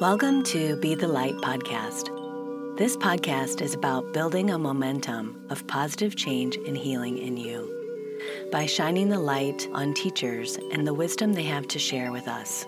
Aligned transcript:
Welcome 0.00 0.44
to 0.44 0.76
Be 0.76 0.94
the 0.94 1.08
Light 1.08 1.34
podcast. 1.38 2.06
This 2.78 2.96
podcast 2.96 3.60
is 3.60 3.74
about 3.74 4.12
building 4.12 4.48
a 4.48 4.56
momentum 4.56 5.44
of 5.50 5.66
positive 5.66 6.14
change 6.14 6.54
and 6.54 6.76
healing 6.76 7.18
in 7.18 7.36
you 7.36 7.68
by 8.52 8.64
shining 8.64 9.08
the 9.08 9.18
light 9.18 9.66
on 9.72 9.94
teachers 9.94 10.56
and 10.70 10.86
the 10.86 10.94
wisdom 10.94 11.32
they 11.32 11.42
have 11.42 11.66
to 11.66 11.80
share 11.80 12.12
with 12.12 12.28
us 12.28 12.64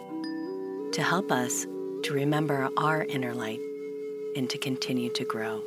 to 0.90 1.04
help 1.04 1.30
us 1.30 1.66
to 2.02 2.12
remember 2.12 2.68
our 2.76 3.04
inner 3.04 3.32
light 3.32 3.60
and 4.34 4.50
to 4.50 4.58
continue 4.58 5.10
to 5.10 5.24
grow. 5.24 5.62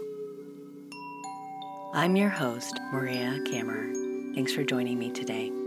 I'm 1.94 2.18
your 2.18 2.28
host, 2.28 2.78
Maria 2.92 3.40
Kammer. 3.46 4.36
Thanks 4.36 4.52
for 4.52 4.66
joining 4.66 5.00
me 5.00 5.12
today. 5.12 5.63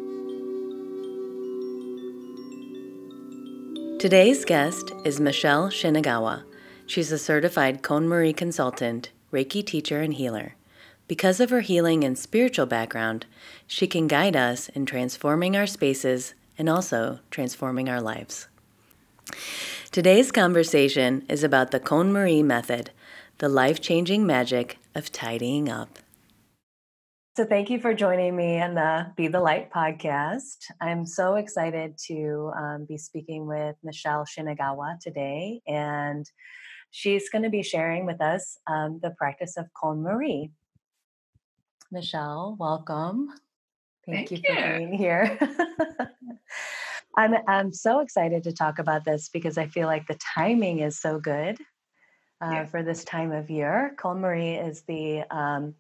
Today's 3.99 4.45
guest 4.45 4.93
is 5.05 5.19
Michelle 5.21 5.69
Shinagawa. 5.69 6.43
She's 6.87 7.11
a 7.11 7.19
certified 7.19 7.83
KonMari 7.83 8.37
consultant, 8.37 9.11
Reiki 9.33 9.65
teacher, 9.65 10.03
and 10.03 10.13
healer. 10.13 10.55
Because 11.09 11.41
of 11.41 11.49
her 11.49 11.63
healing 11.63 12.05
and 12.05 12.19
spiritual 12.19 12.67
background, 12.67 13.25
she 13.67 13.87
can 13.87 14.07
guide 14.07 14.37
us 14.37 14.69
in 14.69 14.85
transforming 14.85 15.57
our 15.57 15.67
spaces 15.67 16.35
and 16.59 16.69
also 16.69 17.21
transforming 17.31 17.89
our 17.89 18.03
lives. 18.03 18.49
Today's 19.91 20.31
conversation 20.31 21.25
is 21.31 21.43
about 21.43 21.71
the 21.71 21.81
KonMari 21.81 22.45
method, 22.45 22.91
the 23.39 23.49
life 23.49 23.81
changing 23.81 24.27
magic 24.27 24.77
of 24.95 25.11
tidying 25.11 25.71
up. 25.71 25.99
So, 27.37 27.45
thank 27.45 27.69
you 27.69 27.79
for 27.79 27.93
joining 27.93 28.35
me 28.35 28.63
on 28.63 28.73
the 28.73 29.13
Be 29.15 29.29
the 29.29 29.41
Light 29.41 29.71
podcast. 29.71 30.57
I'm 30.81 31.05
so 31.05 31.35
excited 31.35 31.99
to 32.07 32.51
um, 32.57 32.87
be 32.87 32.97
speaking 32.97 33.47
with 33.47 33.77
Michelle 33.85 34.25
Shinagawa 34.25 34.99
today, 35.01 35.61
and 35.67 36.25
she's 36.93 37.29
going 37.29 37.43
to 37.43 37.51
be 37.51 37.63
sharing 37.63 38.07
with 38.07 38.23
us 38.23 38.57
um, 38.67 39.01
the 39.03 39.11
practice 39.11 39.59
of 39.59 39.67
KonMari. 39.77 40.51
Michelle, 41.93 42.57
welcome. 42.59 43.29
Thank, 44.07 44.31
thank 44.31 44.31
you, 44.31 44.39
you 44.43 44.55
for 44.55 44.79
being 44.79 44.95
here. 44.95 45.39
I'm, 47.19 47.35
I'm 47.47 47.71
so 47.71 48.01
excited 48.01 48.45
to 48.45 48.53
talk 48.53 48.79
about 48.79 49.05
this 49.05 49.29
because 49.29 49.59
I 49.59 49.67
feel 49.67 49.89
like 49.89 50.07
the 50.07 50.19
timing 50.35 50.79
is 50.79 50.99
so 50.99 51.21
good 51.21 51.59
uh, 52.43 52.51
yeah. 52.51 52.65
for 52.65 52.83
this 52.83 53.05
time 53.05 53.33
of 53.33 53.51
year. 53.51 53.95
KonMari 53.99 54.67
is 54.67 54.83
the 54.83 55.23
um, 55.31 55.75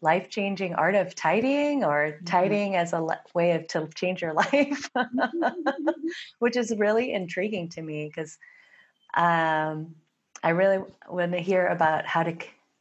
life 0.00 0.28
changing 0.28 0.74
art 0.74 0.94
of 0.94 1.14
tidying 1.14 1.84
or 1.84 2.12
mm-hmm. 2.12 2.24
tidying 2.24 2.76
as 2.76 2.92
a 2.92 3.00
le- 3.00 3.20
way 3.34 3.52
of 3.52 3.66
to 3.68 3.88
change 3.94 4.22
your 4.22 4.32
life, 4.52 4.90
which 6.38 6.56
is 6.56 6.74
really 6.76 7.12
intriguing 7.12 7.68
to 7.70 7.82
me 7.82 8.06
because 8.06 8.38
um, 9.14 9.94
I 10.42 10.50
really 10.50 10.84
want 11.08 11.32
to 11.32 11.38
hear 11.38 11.66
about 11.66 12.06
how 12.06 12.22
to 12.22 12.36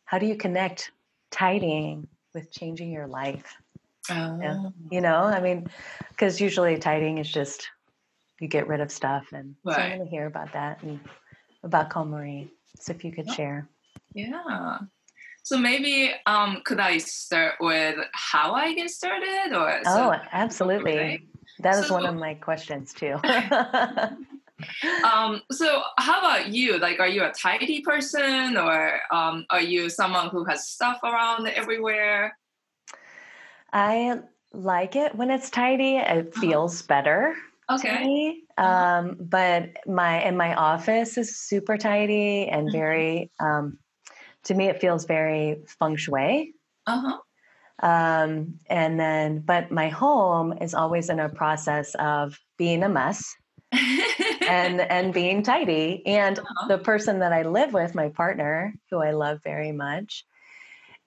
how 0.05 0.19
do 0.19 0.25
you 0.25 0.35
connect 0.35 0.91
tidying 1.31 2.07
with 2.33 2.51
changing 2.51 2.91
your 2.91 3.07
life. 3.07 3.55
Oh. 4.09 4.39
Yeah. 4.39 4.69
You 4.91 5.01
know, 5.01 5.23
I 5.23 5.41
mean, 5.41 5.67
because 6.09 6.39
usually 6.39 6.77
tidying 6.77 7.17
is 7.17 7.31
just 7.31 7.67
you 8.39 8.47
get 8.47 8.67
rid 8.67 8.81
of 8.81 8.91
stuff, 8.91 9.27
and 9.31 9.55
right. 9.63 9.75
so 9.75 9.81
I 9.81 9.89
want 9.89 10.03
to 10.03 10.09
hear 10.09 10.27
about 10.27 10.53
that 10.53 10.83
and 10.83 10.99
about 11.63 11.89
KonMari. 11.89 12.49
So 12.79 12.91
if 12.93 13.03
you 13.03 13.11
could 13.11 13.29
share. 13.31 13.67
Yeah. 14.13 14.79
So 15.45 15.59
maybe 15.59 16.11
um, 16.25 16.63
could 16.65 16.79
I 16.79 16.97
start 16.97 17.53
with 17.59 17.97
how 18.13 18.53
I 18.53 18.73
get 18.73 18.89
started, 18.89 19.55
or 19.55 19.79
so, 19.83 20.11
oh, 20.11 20.15
absolutely. 20.31 20.93
Okay. 20.93 21.23
That 21.59 21.75
is 21.75 21.87
so, 21.87 21.93
one 21.93 22.07
of 22.07 22.15
my 22.15 22.33
questions 22.33 22.91
too. 22.93 23.19
um, 25.05 25.43
so 25.51 25.83
how 25.99 26.17
about 26.17 26.47
you? 26.47 26.79
Like, 26.79 26.99
are 26.99 27.07
you 27.07 27.23
a 27.23 27.31
tidy 27.31 27.81
person, 27.81 28.57
or 28.57 28.99
um, 29.11 29.45
are 29.51 29.61
you 29.61 29.87
someone 29.87 30.29
who 30.29 30.45
has 30.45 30.67
stuff 30.67 30.97
around 31.03 31.45
everywhere? 31.45 32.35
I 33.71 34.21
like 34.51 34.95
it 34.95 35.13
when 35.13 35.29
it's 35.29 35.51
tidy. 35.51 35.97
It 35.97 36.29
uh-huh. 36.33 36.41
feels 36.41 36.81
uh-huh. 36.81 36.87
better. 36.87 37.35
Okay. 37.69 38.37
Uh-huh. 38.57 38.67
Um, 38.67 39.17
but 39.19 39.77
my 39.85 40.17
and 40.17 40.39
my 40.39 40.55
office 40.55 41.19
is 41.19 41.37
super 41.37 41.77
tidy 41.77 42.47
and 42.47 42.67
mm-hmm. 42.67 42.77
very 42.77 43.31
um, 43.39 43.77
to 44.45 44.53
me 44.53 44.67
it 44.67 44.81
feels 44.81 45.05
very 45.05 45.59
feng 45.79 45.95
shui 45.95 46.53
uh-huh. 46.87 47.17
um, 47.87 48.59
and 48.69 48.99
then 48.99 49.39
but 49.39 49.71
my 49.71 49.89
home 49.89 50.53
is 50.61 50.73
always 50.73 51.09
in 51.09 51.19
a 51.19 51.29
process 51.29 51.95
of 51.95 52.39
being 52.57 52.83
a 52.83 52.89
mess 52.89 53.35
and 54.47 54.79
and 54.79 55.13
being 55.13 55.43
tidy 55.43 56.01
and 56.05 56.39
uh-huh. 56.39 56.67
the 56.67 56.77
person 56.77 57.19
that 57.19 57.33
i 57.33 57.41
live 57.41 57.73
with 57.73 57.95
my 57.95 58.09
partner 58.09 58.73
who 58.89 59.01
i 59.01 59.11
love 59.11 59.39
very 59.43 59.71
much 59.71 60.25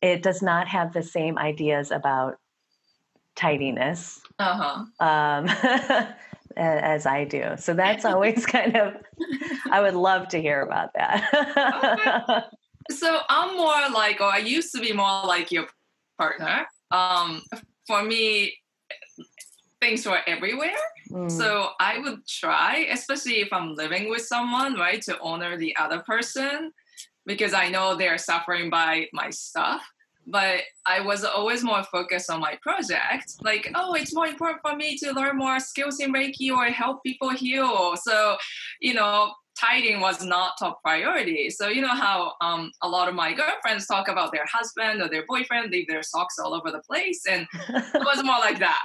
it 0.01 0.23
does 0.23 0.43
not 0.43 0.69
have 0.69 0.93
the 0.93 1.03
same 1.03 1.39
ideas 1.39 1.91
about 1.91 2.37
tidiness 3.35 4.21
uh-huh. 4.39 4.85
um, 5.01 5.49
as 6.57 7.07
I 7.07 7.25
do. 7.25 7.55
So 7.57 7.75
that's 7.75 8.05
always 8.05 8.45
kind 8.45 8.77
of, 8.77 8.95
I 9.71 9.81
would 9.81 9.95
love 9.95 10.29
to 10.29 10.43
hear 10.43 10.63
about 10.63 10.93
that. 10.95 12.51
So 12.91 13.21
I'm 13.29 13.57
more 13.57 13.91
like, 13.93 14.21
or 14.21 14.33
I 14.33 14.39
used 14.39 14.75
to 14.75 14.81
be 14.81 14.93
more 14.93 15.23
like 15.25 15.51
your 15.51 15.67
partner. 16.19 16.67
Um, 16.91 17.43
for 17.87 18.03
me, 18.03 18.55
things 19.81 20.07
were 20.07 20.21
everywhere. 20.27 20.77
Mm. 21.11 21.31
So 21.31 21.71
I 21.81 21.99
would 21.99 22.27
try, 22.27 22.89
especially 22.91 23.41
if 23.41 23.53
I'm 23.53 23.75
living 23.75 24.11
with 24.11 24.23
someone, 24.23 24.75
right, 24.75 25.01
to 25.03 25.19
honor 25.21 25.57
the 25.57 25.77
other 25.77 26.01
person 26.01 26.73
because 27.27 27.55
I 27.55 27.69
know 27.69 27.95
they're 27.95 28.19
suffering 28.19 28.71
by 28.71 29.09
my 29.13 29.31
stuff. 29.31 29.83
But 30.31 30.61
I 30.85 31.01
was 31.01 31.25
always 31.25 31.65
more 31.65 31.83
focused 31.85 32.31
on 32.31 32.41
my 32.41 32.59
project. 32.61 33.37
Like, 33.43 33.71
oh, 33.75 33.95
it's 33.95 34.15
more 34.15 34.27
important 34.27 34.61
for 34.61 34.77
me 34.77 34.99
to 34.99 35.13
learn 35.13 35.39
more 35.39 35.59
skills 35.59 36.01
in 36.01 36.13
Reiki 36.13 36.51
or 36.51 36.67
help 36.67 37.03
people 37.03 37.31
heal. 37.31 37.97
So, 37.97 38.37
you 38.81 38.93
know, 38.93 39.33
tidying 39.59 40.01
was 40.01 40.25
not 40.25 40.53
top 40.59 40.81
priority. 40.83 41.51
So 41.51 41.69
you 41.69 41.83
know 41.83 41.89
how 41.89 42.35
um, 42.41 42.71
a 42.83 42.89
lot 42.89 43.09
of 43.09 43.15
my 43.15 43.33
girlfriends 43.33 43.87
talk 43.87 44.09
about 44.09 44.33
their 44.33 44.47
husband 44.51 45.03
or 45.03 45.09
their 45.09 45.25
boyfriend 45.27 45.71
leave 45.71 45.89
their 45.89 46.03
socks 46.03 46.39
all 46.39 46.55
over 46.55 46.71
the 46.71 46.81
place, 46.81 47.23
and 47.29 47.47
it 47.69 48.05
was 48.05 48.23
more 48.23 48.39
like 48.39 48.59
that. 48.59 48.83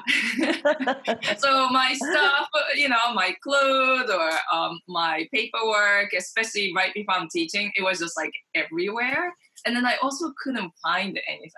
so 1.38 1.70
my 1.70 1.94
stuff, 1.94 2.48
you 2.76 2.90
know, 2.90 3.14
my 3.14 3.36
clothes 3.44 4.10
or 4.10 4.30
um, 4.52 4.80
my 4.88 5.28
paperwork, 5.34 6.14
especially 6.18 6.74
right 6.76 6.94
before 6.94 7.16
I'm 7.16 7.30
teaching, 7.30 7.72
it 7.76 7.84
was 7.84 8.00
just 8.00 8.18
like 8.18 8.34
everywhere. 8.56 9.34
And 9.66 9.76
then 9.76 9.86
I 9.86 9.96
also 10.02 10.34
couldn't 10.44 10.72
find 10.82 11.20
anything. 11.28 11.52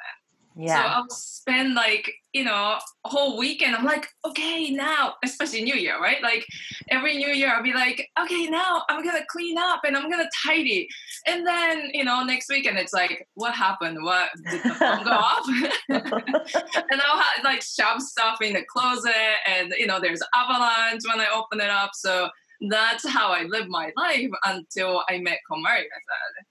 Yeah. 0.58 0.82
So 0.82 0.88
I'll 0.88 1.10
spend 1.10 1.74
like, 1.74 2.14
you 2.32 2.46
know, 2.46 2.80
a 3.04 3.10
whole 3.10 3.38
weekend. 3.38 3.76
I'm 3.76 3.84
like, 3.84 4.08
okay, 4.26 4.70
now, 4.72 5.16
especially 5.24 5.64
New 5.64 5.76
Year, 5.76 6.00
right? 6.00 6.22
Like 6.24 6.46
every 6.90 7.18
New 7.18 7.30
Year, 7.30 7.54
I'll 7.54 7.64
be 7.64 7.74
like, 7.74 8.10
okay, 8.20 8.48
now 8.48 8.84
I'm 8.90 9.04
going 9.04 9.18
to 9.18 9.26
clean 9.30 9.58
up 9.58 9.82
and 9.86 9.98
I'm 9.98 10.10
going 10.10 10.24
to 10.24 10.30
tidy. 10.46 10.88
And 11.28 11.46
then, 11.46 11.90
you 11.94 12.06
know, 12.06 12.24
next 12.24 12.50
weekend, 12.50 12.78
it's 12.78 12.94
like, 12.94 13.28
what 13.34 13.54
happened? 13.54 14.02
What 14.02 14.30
did 14.50 14.64
the 14.64 14.76
phone 14.76 15.04
go 15.04 15.12
off? 15.12 15.46
and 15.90 17.02
I'll 17.06 17.22
have 17.22 17.44
like 17.44 17.62
shove 17.62 18.02
stuff 18.02 18.42
in 18.42 18.54
the 18.54 18.64
closet 18.64 19.14
and, 19.48 19.74
you 19.78 19.88
know, 19.88 20.00
there's 20.00 20.22
avalanche 20.34 21.02
when 21.06 21.20
I 21.20 21.28
open 21.36 21.60
it 21.60 21.70
up. 21.70 21.92
So 21.96 22.30
that's 22.70 23.08
how 23.08 23.32
I 23.32 23.44
live 23.44 23.68
my 23.68 23.92
life 23.98 24.32
until 24.46 25.04
I 25.10 25.20
met 25.20 25.40
KonMari 25.52 25.84
method. 25.84 26.46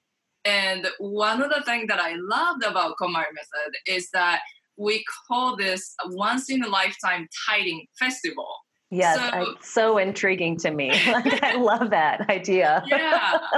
And 0.44 0.88
one 0.98 1.42
of 1.42 1.50
the 1.50 1.62
things 1.64 1.88
that 1.88 2.00
I 2.00 2.14
loved 2.16 2.64
about 2.64 2.96
KonMari 3.00 3.32
method 3.32 3.74
is 3.86 4.10
that 4.12 4.40
we 4.76 5.04
call 5.28 5.56
this 5.56 5.94
once 6.06 6.50
in 6.50 6.62
a 6.62 6.68
lifetime 6.68 7.28
tiding 7.48 7.86
festival. 7.98 8.48
Yes, 8.90 9.18
so, 9.18 9.52
it's 9.52 9.72
so 9.72 9.98
intriguing 9.98 10.56
to 10.58 10.70
me. 10.70 10.90
like, 11.06 11.42
I 11.42 11.56
love 11.56 11.90
that 11.90 12.28
idea. 12.28 12.84
yeah. 12.86 13.38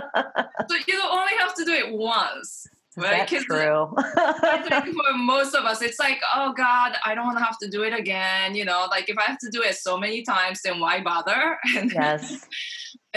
So 0.69 0.77
you 0.89 1.01
only 1.01 1.33
have 1.39 1.55
to 1.55 1.65
do 1.65 1.73
it 1.73 1.93
once. 1.93 2.67
Right? 2.97 3.29
That's 3.29 3.45
true. 3.45 3.95
I 3.97 4.65
think 4.69 4.97
for 4.97 5.17
most 5.17 5.55
of 5.55 5.65
us, 5.65 5.81
it's 5.81 5.99
like, 6.01 6.21
oh 6.35 6.55
God, 6.57 6.97
I 7.05 7.15
don't 7.15 7.27
want 7.27 7.39
to 7.39 7.45
have 7.45 7.59
to 7.59 7.69
do 7.69 7.85
it 7.85 7.93
again. 7.93 8.57
You 8.57 8.65
know, 8.65 8.89
like 8.91 9.09
if 9.09 9.17
I 9.17 9.25
have 9.25 9.39
to 9.41 9.51
do 9.51 9.63
it 9.63 9.77
so 9.77 9.97
many 9.97 10.23
times, 10.23 10.63
then 10.65 10.81
why 10.81 11.03
bother? 11.03 11.59
And 11.77 11.93
yes 11.93 12.47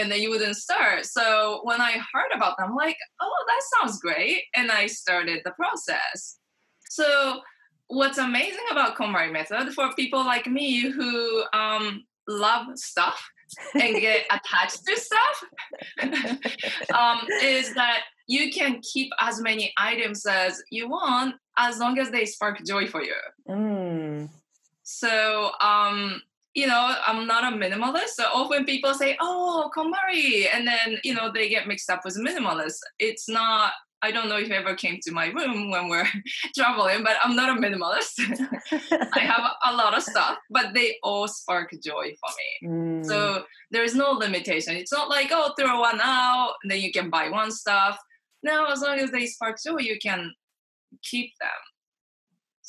and 0.00 0.10
then 0.10 0.20
you 0.20 0.30
wouldn't 0.30 0.56
start. 0.56 1.04
So 1.04 1.60
when 1.64 1.80
I 1.80 1.92
heard 2.12 2.32
about 2.34 2.56
them, 2.56 2.70
I'm 2.70 2.76
like, 2.76 2.96
oh, 3.20 3.44
that 3.46 3.62
sounds 3.78 4.00
great. 4.00 4.44
And 4.54 4.70
I 4.70 4.86
started 4.86 5.42
the 5.44 5.52
process. 5.52 6.38
So 6.88 7.40
what's 7.88 8.18
amazing 8.18 8.64
about 8.70 8.96
KonMari 8.96 9.32
method 9.32 9.72
for 9.74 9.92
people 9.94 10.24
like 10.24 10.46
me 10.46 10.80
who 10.80 11.44
um, 11.52 12.04
love 12.26 12.66
stuff 12.76 13.22
and 13.74 14.00
get 14.00 14.26
attached 14.30 14.86
to 14.86 14.96
stuff 14.96 15.44
um, 16.94 17.26
is 17.42 17.74
that 17.74 18.02
you 18.26 18.50
can 18.52 18.80
keep 18.80 19.10
as 19.20 19.40
many 19.40 19.72
items 19.76 20.24
as 20.24 20.62
you 20.70 20.88
want 20.88 21.34
as 21.58 21.78
long 21.78 21.98
as 21.98 22.10
they 22.10 22.24
spark 22.24 22.64
joy 22.64 22.86
for 22.86 23.02
you. 23.02 23.14
Mm. 23.48 24.28
So 24.84 25.50
um, 25.60 26.22
you 26.54 26.66
know, 26.66 26.96
I'm 27.06 27.26
not 27.26 27.52
a 27.52 27.56
minimalist. 27.56 28.14
So 28.14 28.24
often 28.24 28.64
people 28.64 28.94
say, 28.94 29.16
"Oh, 29.20 29.70
KonMari," 29.76 30.46
and 30.52 30.66
then 30.66 30.98
you 31.04 31.14
know 31.14 31.30
they 31.32 31.48
get 31.48 31.68
mixed 31.68 31.90
up 31.90 32.04
with 32.04 32.16
minimalist. 32.16 32.78
It's 32.98 33.28
not. 33.28 33.72
I 34.02 34.10
don't 34.10 34.30
know 34.30 34.38
if 34.38 34.48
you 34.48 34.54
ever 34.54 34.74
came 34.74 34.98
to 35.02 35.12
my 35.12 35.26
room 35.26 35.70
when 35.70 35.90
we're 35.90 36.08
traveling, 36.56 37.02
but 37.04 37.18
I'm 37.22 37.36
not 37.36 37.50
a 37.50 37.60
minimalist. 37.60 38.18
I 39.12 39.18
have 39.18 39.42
a 39.66 39.76
lot 39.76 39.94
of 39.94 40.02
stuff, 40.02 40.38
but 40.48 40.72
they 40.72 40.96
all 41.02 41.28
spark 41.28 41.70
joy 41.84 42.14
for 42.18 42.30
me. 42.40 42.68
Mm. 42.68 43.06
So 43.06 43.44
there's 43.70 43.94
no 43.94 44.12
limitation. 44.12 44.74
It's 44.74 44.92
not 44.92 45.10
like 45.10 45.28
oh, 45.32 45.52
throw 45.58 45.80
one 45.80 46.00
out, 46.02 46.54
and 46.62 46.70
then 46.70 46.80
you 46.80 46.92
can 46.92 47.10
buy 47.10 47.28
one 47.28 47.52
stuff. 47.52 47.98
No, 48.42 48.66
as 48.66 48.80
long 48.80 48.98
as 48.98 49.10
they 49.10 49.26
spark 49.26 49.58
joy, 49.64 49.80
you 49.80 49.98
can 49.98 50.32
keep 51.02 51.32
them. 51.40 51.50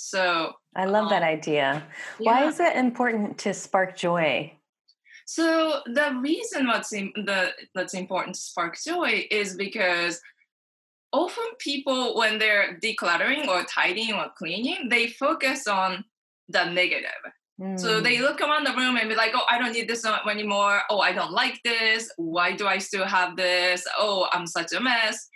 So 0.01 0.53
I 0.75 0.85
love 0.85 1.05
um, 1.05 1.09
that 1.09 1.23
idea. 1.23 1.83
Yeah. 2.19 2.31
Why 2.31 2.47
is 2.47 2.59
it 2.59 2.75
important 2.75 3.37
to 3.39 3.53
spark 3.53 3.95
joy? 3.95 4.53
So 5.25 5.81
the 5.85 6.17
reason 6.19 6.67
what's 6.67 6.91
in, 6.91 7.13
the, 7.15 7.51
that's 7.75 7.93
important 7.93 8.35
to 8.35 8.41
spark 8.41 8.77
joy 8.83 9.27
is 9.29 9.55
because 9.55 10.19
often 11.13 11.43
people 11.59 12.17
when 12.17 12.39
they're 12.39 12.79
decluttering 12.83 13.47
or 13.47 13.63
tidying 13.63 14.13
or 14.13 14.31
cleaning, 14.35 14.89
they 14.89 15.07
focus 15.07 15.67
on 15.67 16.03
the 16.49 16.65
negative. 16.65 17.21
Mm. 17.61 17.79
So 17.79 18.01
they 18.01 18.17
hmm. 18.17 18.23
look 18.23 18.41
around 18.41 18.65
the 18.65 18.73
room 18.73 18.97
and 18.97 19.07
be 19.07 19.15
like, 19.15 19.33
"Oh, 19.35 19.45
I 19.49 19.59
don't 19.59 19.71
need 19.71 19.87
this 19.87 20.03
anymore. 20.03 20.81
Oh, 20.89 20.99
I 20.99 21.11
don't 21.11 21.31
like 21.31 21.59
this. 21.63 22.11
Why 22.17 22.53
do 22.53 22.65
I 22.65 22.79
still 22.79 23.05
have 23.05 23.35
this? 23.35 23.85
Oh, 23.99 24.27
I'm 24.33 24.47
such 24.47 24.73
a 24.73 24.79
mess." 24.79 25.27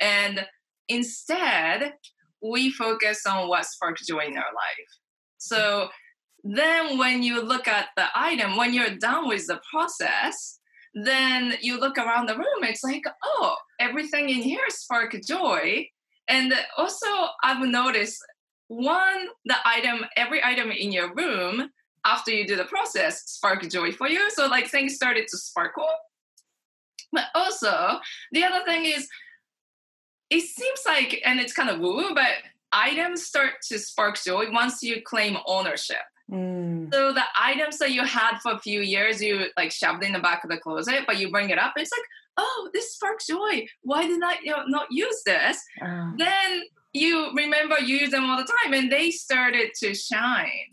And 0.00 0.44
instead, 0.88 1.94
we 2.42 2.70
focus 2.70 3.22
on 3.26 3.48
what 3.48 3.66
sparks 3.66 4.06
joy 4.06 4.20
in 4.26 4.36
our 4.36 4.44
life. 4.44 4.90
So 5.38 5.56
mm-hmm. 5.56 6.54
then 6.54 6.98
when 6.98 7.22
you 7.22 7.42
look 7.42 7.68
at 7.68 7.88
the 7.96 8.06
item, 8.14 8.56
when 8.56 8.72
you're 8.74 8.96
done 8.96 9.28
with 9.28 9.46
the 9.46 9.60
process, 9.70 10.58
then 10.94 11.54
you 11.60 11.78
look 11.78 11.98
around 11.98 12.28
the 12.28 12.36
room, 12.36 12.62
it's 12.62 12.82
like, 12.82 13.04
oh, 13.24 13.56
everything 13.78 14.28
in 14.28 14.42
here 14.42 14.64
spark 14.68 15.14
joy. 15.26 15.86
And 16.28 16.52
also 16.76 17.06
I've 17.42 17.66
noticed 17.66 18.18
one, 18.68 19.26
the 19.44 19.56
item, 19.64 20.04
every 20.16 20.42
item 20.42 20.70
in 20.70 20.92
your 20.92 21.14
room 21.14 21.70
after 22.04 22.30
you 22.30 22.46
do 22.46 22.56
the 22.56 22.64
process 22.64 23.22
spark 23.26 23.68
joy 23.68 23.92
for 23.92 24.08
you. 24.08 24.30
So 24.30 24.46
like 24.46 24.68
things 24.68 24.94
started 24.94 25.26
to 25.28 25.38
sparkle. 25.38 25.88
But 27.12 27.24
also 27.34 27.98
the 28.32 28.44
other 28.44 28.64
thing 28.64 28.84
is 28.84 29.08
it 30.30 30.42
seems 30.42 30.80
like, 30.86 31.20
and 31.24 31.40
it's 31.40 31.52
kind 31.52 31.68
of 31.68 31.80
woo, 31.80 31.96
woo, 31.96 32.14
but 32.14 32.28
items 32.72 33.24
start 33.24 33.54
to 33.68 33.78
spark 33.78 34.16
joy 34.22 34.46
once 34.52 34.82
you 34.82 35.02
claim 35.02 35.36
ownership. 35.46 35.96
Mm. 36.30 36.92
So 36.92 37.12
the 37.12 37.24
items 37.36 37.78
that 37.78 37.90
you 37.90 38.04
had 38.04 38.38
for 38.38 38.52
a 38.52 38.58
few 38.58 38.80
years, 38.80 39.20
you 39.20 39.46
like 39.56 39.72
shoved 39.72 40.04
in 40.04 40.12
the 40.12 40.20
back 40.20 40.44
of 40.44 40.50
the 40.50 40.58
closet, 40.58 41.00
but 41.06 41.18
you 41.18 41.30
bring 41.30 41.50
it 41.50 41.58
up, 41.58 41.72
it's 41.76 41.90
like, 41.90 42.06
oh, 42.36 42.70
this 42.72 42.94
sparks 42.94 43.26
joy. 43.26 43.66
Why 43.82 44.06
did 44.06 44.22
I 44.22 44.36
you 44.42 44.52
know, 44.52 44.62
not 44.66 44.86
use 44.90 45.22
this? 45.26 45.60
Uh. 45.82 46.12
Then 46.16 46.62
you 46.92 47.32
remember 47.34 47.78
you 47.80 47.96
use 47.96 48.10
them 48.10 48.30
all 48.30 48.36
the 48.36 48.44
time, 48.62 48.74
and 48.74 48.90
they 48.90 49.10
started 49.10 49.70
to 49.80 49.94
shine. 49.94 50.70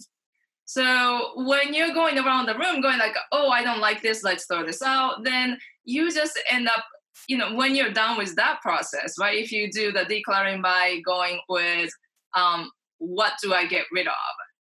So 0.65 1.31
when 1.35 1.73
you're 1.73 1.93
going 1.93 2.17
around 2.19 2.47
the 2.47 2.57
room, 2.57 2.81
going 2.81 2.99
like, 2.99 3.15
oh, 3.31 3.49
I 3.49 3.63
don't 3.63 3.79
like 3.79 4.01
this, 4.01 4.23
let's 4.23 4.45
throw 4.45 4.65
this 4.65 4.81
out, 4.81 5.23
then 5.23 5.57
you 5.85 6.11
just 6.11 6.37
end 6.51 6.67
up 6.67 6.83
you 7.27 7.37
know 7.37 7.53
when 7.53 7.75
you're 7.75 7.91
done 7.91 8.17
with 8.17 8.35
that 8.35 8.59
process 8.61 9.15
right 9.19 9.37
if 9.37 9.51
you 9.51 9.71
do 9.71 9.91
the 9.91 10.05
decluttering 10.05 10.61
by 10.61 10.99
going 11.05 11.39
with 11.49 11.91
um, 12.35 12.71
what 12.99 13.33
do 13.41 13.53
i 13.53 13.65
get 13.65 13.85
rid 13.91 14.07
of? 14.07 14.13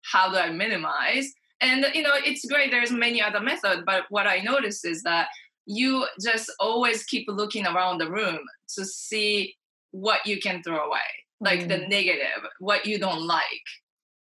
How 0.03 0.31
do 0.31 0.37
i 0.37 0.51
minimize? 0.51 1.33
And 1.61 1.87
you 1.95 2.03
know 2.03 2.15
it's 2.15 2.45
great 2.45 2.71
there's 2.71 2.91
many 2.91 3.23
other 3.23 3.41
methods 3.41 3.83
but 3.87 4.05
what 4.11 4.27
i 4.27 4.39
notice 4.39 4.85
is 4.85 5.03
that 5.05 5.29
you 5.67 6.07
just 6.21 6.53
always 6.61 7.05
keep 7.05 7.27
looking 7.29 7.67
around 7.67 7.99
the 7.99 8.11
room 8.11 8.41
to 8.77 8.85
see 8.85 9.55
what 9.93 10.27
you 10.27 10.41
can 10.41 10.63
throw 10.63 10.85
away 10.85 11.09
like 11.41 11.61
mm. 11.61 11.69
the 11.69 11.79
negative 11.89 12.43
what 12.59 12.85
you 12.85 12.99
don't 12.99 13.27
like 13.27 13.67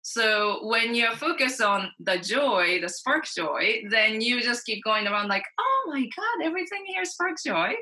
so 0.04 0.66
when 0.68 0.96
you're 0.96 1.16
focused 1.16 1.62
on 1.62 1.92
the 2.00 2.18
joy, 2.18 2.80
the 2.82 2.90
spark 2.90 3.26
joy, 3.26 3.84
then 3.90 4.20
you 4.20 4.42
just 4.42 4.66
keep 4.66 4.84
going 4.84 5.08
around 5.08 5.28
like, 5.28 5.44
oh 5.60 5.92
my 5.94 6.02
God, 6.02 6.46
everything 6.46 6.84
here 6.88 7.06
sparks 7.06 7.44
joy. 7.44 7.74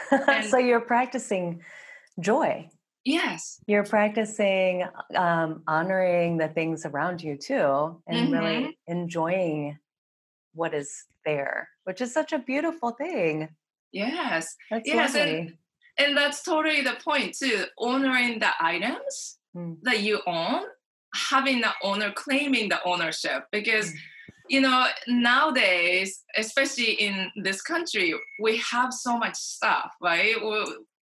so 0.48 0.58
you're 0.58 0.80
practicing 0.80 1.62
joy. 2.20 2.68
Yes. 3.04 3.60
You're 3.66 3.84
practicing 3.84 4.84
um, 5.14 5.62
honoring 5.66 6.36
the 6.36 6.48
things 6.48 6.84
around 6.84 7.22
you 7.22 7.36
too 7.36 8.02
and 8.06 8.28
mm-hmm. 8.28 8.32
really 8.32 8.78
enjoying 8.86 9.78
what 10.54 10.74
is 10.74 11.04
there, 11.24 11.68
which 11.84 12.00
is 12.00 12.12
such 12.12 12.32
a 12.32 12.38
beautiful 12.38 12.90
thing. 12.90 13.48
Yes. 13.92 14.54
That's 14.70 14.86
yes. 14.86 15.14
And, 15.14 15.54
and 15.96 16.16
that's 16.16 16.42
totally 16.42 16.82
the 16.82 16.96
point 17.02 17.36
too. 17.38 17.64
Honoring 17.78 18.40
the 18.40 18.50
items 18.60 19.38
mm. 19.56 19.76
that 19.82 20.00
you 20.00 20.20
own, 20.26 20.64
having 21.14 21.60
the 21.60 21.70
owner, 21.82 22.12
claiming 22.12 22.68
the 22.68 22.82
ownership 22.84 23.46
because. 23.50 23.92
Mm 23.92 23.96
you 24.48 24.60
know 24.60 24.86
nowadays 25.06 26.24
especially 26.36 26.92
in 26.92 27.30
this 27.36 27.62
country 27.62 28.14
we 28.40 28.56
have 28.58 28.92
so 28.92 29.18
much 29.18 29.36
stuff 29.36 29.92
right? 30.00 30.36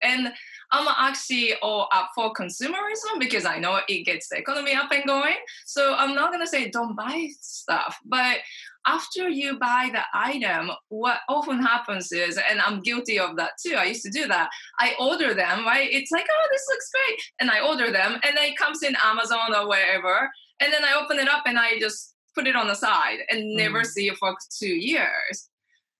And 0.02 0.32
i'm 0.72 0.88
actually 0.98 1.54
all 1.62 1.88
up 1.92 2.10
for 2.14 2.32
consumerism 2.34 3.18
because 3.18 3.44
i 3.46 3.58
know 3.58 3.80
it 3.88 4.04
gets 4.04 4.28
the 4.28 4.38
economy 4.38 4.74
up 4.74 4.90
and 4.92 5.04
going. 5.06 5.36
So 5.64 5.94
i'm 5.94 6.14
not 6.14 6.30
going 6.30 6.44
to 6.44 6.46
say 6.46 6.70
don't 6.70 6.96
buy 6.96 7.28
stuff 7.40 7.98
but 8.04 8.38
after 8.86 9.28
you 9.28 9.58
buy 9.58 9.90
the 9.92 10.02
item 10.14 10.70
what 10.88 11.18
often 11.28 11.60
happens 11.60 12.12
is 12.12 12.38
and 12.50 12.60
i'm 12.60 12.80
guilty 12.82 13.18
of 13.18 13.36
that 13.36 13.52
too 13.64 13.74
i 13.74 13.84
used 13.84 14.04
to 14.04 14.10
do 14.10 14.26
that. 14.28 14.50
I 14.78 14.94
order 15.00 15.34
them 15.34 15.64
right? 15.64 15.88
It's 15.90 16.10
like 16.10 16.26
oh 16.30 16.48
this 16.50 16.66
looks 16.68 16.90
great 16.90 17.18
and 17.40 17.50
i 17.50 17.60
order 17.60 17.90
them 17.90 18.14
and 18.22 18.36
then 18.36 18.44
it 18.50 18.58
comes 18.58 18.82
in 18.82 18.96
amazon 19.04 19.54
or 19.54 19.68
wherever 19.68 20.30
and 20.60 20.72
then 20.72 20.84
i 20.84 21.00
open 21.00 21.18
it 21.18 21.28
up 21.28 21.44
and 21.46 21.58
i 21.58 21.78
just 21.78 22.15
put 22.36 22.46
it 22.46 22.54
on 22.54 22.68
the 22.68 22.74
side 22.74 23.18
and 23.30 23.54
never 23.54 23.80
mm. 23.80 23.86
see 23.86 24.08
it 24.08 24.16
for 24.18 24.36
two 24.60 24.74
years. 24.92 25.48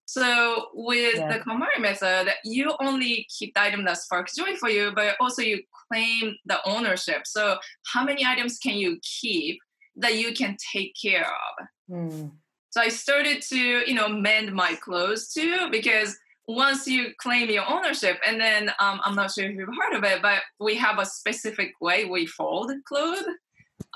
So 0.05 0.67
with 0.75 1.17
yeah. 1.17 1.33
the 1.33 1.45
KonMari 1.45 1.81
method, 1.81 2.33
you 2.45 2.73
only 2.81 3.27
keep 3.37 3.55
the 3.55 3.63
item 3.63 3.85
that 3.87 3.99
sparks 3.99 4.37
joy 4.37 4.55
for 4.55 4.71
you, 4.71 4.93
but 4.95 5.17
also 5.19 5.43
you 5.43 5.63
claim 5.89 6.37
the 6.45 6.59
ownership. 6.65 7.23
So 7.25 7.59
how 7.93 8.05
many 8.05 8.25
items 8.25 8.59
can 8.59 8.75
you 8.75 9.01
keep 9.21 9.59
that 9.97 10.17
you 10.17 10.33
can 10.33 10.57
take 10.73 10.95
care 11.01 11.27
of? 11.27 11.67
Mm. 11.91 12.31
So 12.71 12.81
I 12.81 12.89
started 12.89 13.43
to, 13.49 13.59
you 13.59 13.95
know, 13.95 14.09
mend 14.09 14.53
my 14.53 14.75
clothes 14.75 15.33
too, 15.33 15.69
because 15.73 16.17
once 16.47 16.87
you 16.87 17.13
claim 17.19 17.51
your 17.51 17.69
ownership, 17.69 18.21
and 18.25 18.41
then 18.41 18.69
um, 18.79 19.01
I'm 19.03 19.17
not 19.17 19.33
sure 19.33 19.47
if 19.47 19.57
you've 19.57 19.69
heard 19.81 19.97
of 19.97 20.05
it, 20.05 20.23
but 20.23 20.43
we 20.61 20.77
have 20.77 21.01
a 21.01 21.07
specific 21.07 21.73
way 21.81 22.05
we 22.05 22.27
fold 22.27 22.71
clothes. 22.87 23.25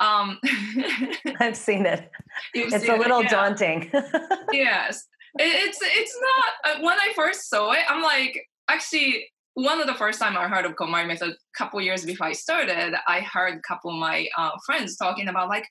Um, 0.00 0.38
I've 1.40 1.56
seen 1.56 1.86
it. 1.86 2.10
It's 2.54 2.88
a 2.88 2.96
little 2.96 3.20
it, 3.20 3.24
yeah. 3.24 3.30
daunting. 3.30 3.90
yes, 4.52 5.06
it, 5.38 5.68
it's 5.68 5.78
it's 5.82 6.18
not. 6.20 6.76
Uh, 6.76 6.82
when 6.82 6.98
I 6.98 7.12
first 7.14 7.48
saw 7.48 7.72
it, 7.72 7.84
I'm 7.88 8.02
like, 8.02 8.40
actually, 8.68 9.26
one 9.54 9.80
of 9.80 9.86
the 9.86 9.94
first 9.94 10.18
time 10.18 10.36
I 10.36 10.48
heard 10.48 10.64
of 10.64 10.72
KonMari 10.76 11.06
method, 11.06 11.30
a 11.30 11.58
couple 11.58 11.80
years 11.82 12.04
before 12.04 12.28
I 12.28 12.32
started, 12.32 12.94
I 13.06 13.20
heard 13.20 13.58
a 13.58 13.60
couple 13.60 13.90
of 13.90 13.98
my 13.98 14.26
uh, 14.38 14.50
friends 14.64 14.96
talking 14.96 15.28
about 15.28 15.48
like, 15.48 15.66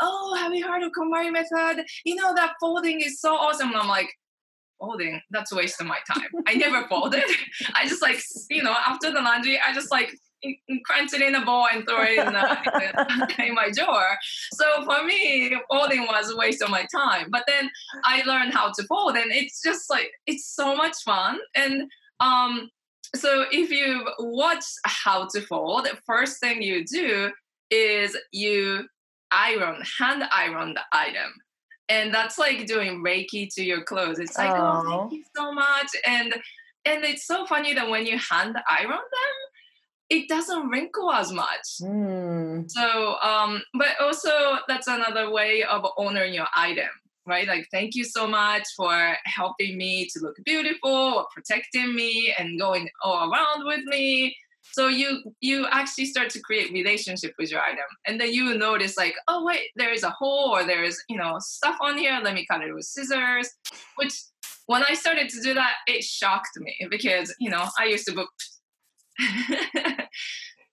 oh, 0.00 0.36
have 0.38 0.52
you 0.52 0.66
heard 0.66 0.82
of 0.82 0.92
KonMari 0.92 1.32
method? 1.32 1.84
You 2.04 2.16
know 2.16 2.34
that 2.34 2.54
folding 2.60 3.00
is 3.00 3.20
so 3.20 3.34
awesome. 3.34 3.68
And 3.68 3.76
I'm 3.76 3.88
like, 3.88 4.10
folding 4.80 5.20
that's 5.30 5.52
a 5.52 5.56
waste 5.56 5.78
of 5.80 5.86
my 5.86 5.98
time 6.10 6.26
i 6.46 6.54
never 6.54 6.88
folded 6.88 7.22
i 7.74 7.86
just 7.86 8.00
like 8.00 8.18
you 8.48 8.62
know 8.62 8.74
after 8.86 9.10
the 9.10 9.20
laundry 9.20 9.60
i 9.60 9.74
just 9.74 9.90
like 9.90 10.10
crunch 10.84 11.12
it 11.12 11.22
in 11.22 11.34
a 11.34 11.44
bowl 11.44 11.66
and 11.72 11.86
throw 11.86 12.02
it 12.02 12.18
in, 12.18 12.32
the, 12.32 13.34
in 13.46 13.54
my 13.54 13.70
drawer. 13.70 14.16
So 14.54 14.84
for 14.84 15.04
me, 15.04 15.54
folding 15.70 16.02
was 16.02 16.30
a 16.30 16.36
waste 16.36 16.62
of 16.62 16.70
my 16.70 16.86
time. 16.94 17.28
But 17.30 17.44
then 17.46 17.70
I 18.04 18.22
learned 18.22 18.52
how 18.52 18.72
to 18.72 18.82
fold, 18.84 19.16
and 19.16 19.30
it's 19.30 19.62
just 19.62 19.90
like 19.90 20.10
it's 20.26 20.46
so 20.46 20.74
much 20.76 20.96
fun. 21.04 21.38
And 21.54 21.90
um, 22.20 22.70
so 23.14 23.46
if 23.50 23.70
you 23.70 24.06
watch 24.18 24.64
how 24.84 25.26
to 25.28 25.40
fold, 25.40 25.86
the 25.86 25.98
first 26.06 26.40
thing 26.40 26.62
you 26.62 26.84
do 26.84 27.30
is 27.70 28.16
you 28.32 28.86
iron, 29.30 29.82
hand 29.98 30.24
iron 30.32 30.74
the 30.74 30.82
item. 30.92 31.32
And 31.88 32.14
that's 32.14 32.38
like 32.38 32.66
doing 32.66 33.02
Reiki 33.02 33.52
to 33.54 33.64
your 33.64 33.82
clothes. 33.82 34.20
It's 34.20 34.38
like, 34.38 34.50
oh, 34.50 34.82
oh 34.86 35.00
thank 35.00 35.12
you 35.12 35.24
so 35.36 35.52
much. 35.52 35.88
And 36.06 36.34
and 36.84 37.04
it's 37.04 37.26
so 37.26 37.46
funny 37.46 37.74
that 37.74 37.90
when 37.90 38.06
you 38.06 38.16
hand 38.18 38.56
iron 38.70 38.90
them, 38.90 39.36
it 40.10 40.28
doesn't 40.28 40.68
wrinkle 40.68 41.12
as 41.12 41.32
much. 41.32 41.78
Mm. 41.80 42.70
So, 42.70 43.16
um, 43.22 43.62
but 43.74 44.00
also 44.00 44.58
that's 44.68 44.88
another 44.88 45.30
way 45.30 45.62
of 45.62 45.86
honoring 45.96 46.34
your 46.34 46.48
item, 46.54 46.88
right? 47.26 47.46
Like, 47.46 47.68
thank 47.72 47.94
you 47.94 48.04
so 48.04 48.26
much 48.26 48.66
for 48.76 49.16
helping 49.24 49.78
me 49.78 50.08
to 50.12 50.20
look 50.20 50.36
beautiful 50.44 50.90
or 50.90 51.26
protecting 51.32 51.94
me 51.94 52.34
and 52.36 52.60
going 52.60 52.88
all 53.02 53.30
around 53.32 53.64
with 53.64 53.84
me. 53.84 54.36
so 54.72 54.88
you 54.88 55.22
you 55.40 55.66
actually 55.70 56.04
start 56.04 56.28
to 56.30 56.40
create 56.40 56.70
relationship 56.72 57.32
with 57.38 57.50
your 57.50 57.60
item 57.60 57.90
and 58.06 58.20
then 58.20 58.30
you 58.32 58.56
notice 58.58 58.96
like 58.96 59.14
oh 59.26 59.42
wait 59.42 59.70
there 59.76 59.92
is 59.92 60.02
a 60.02 60.10
hole 60.10 60.50
or 60.54 60.64
there's 60.64 61.02
you 61.08 61.16
know 61.16 61.38
stuff 61.38 61.78
on 61.80 61.96
here 61.96 62.20
let 62.22 62.34
me 62.34 62.46
cut 62.50 62.60
it 62.60 62.74
with 62.74 62.84
scissors 62.84 63.48
which 63.96 64.14
when 64.66 64.84
i 64.90 64.94
started 64.94 65.30
to 65.30 65.40
do 65.40 65.54
that 65.54 65.74
it 65.86 66.04
shocked 66.04 66.54
me 66.58 66.74
because 66.90 67.34
you 67.40 67.50
know 67.50 67.64
i 67.78 67.86
used 67.86 68.06
to 68.06 68.14
book 68.14 68.28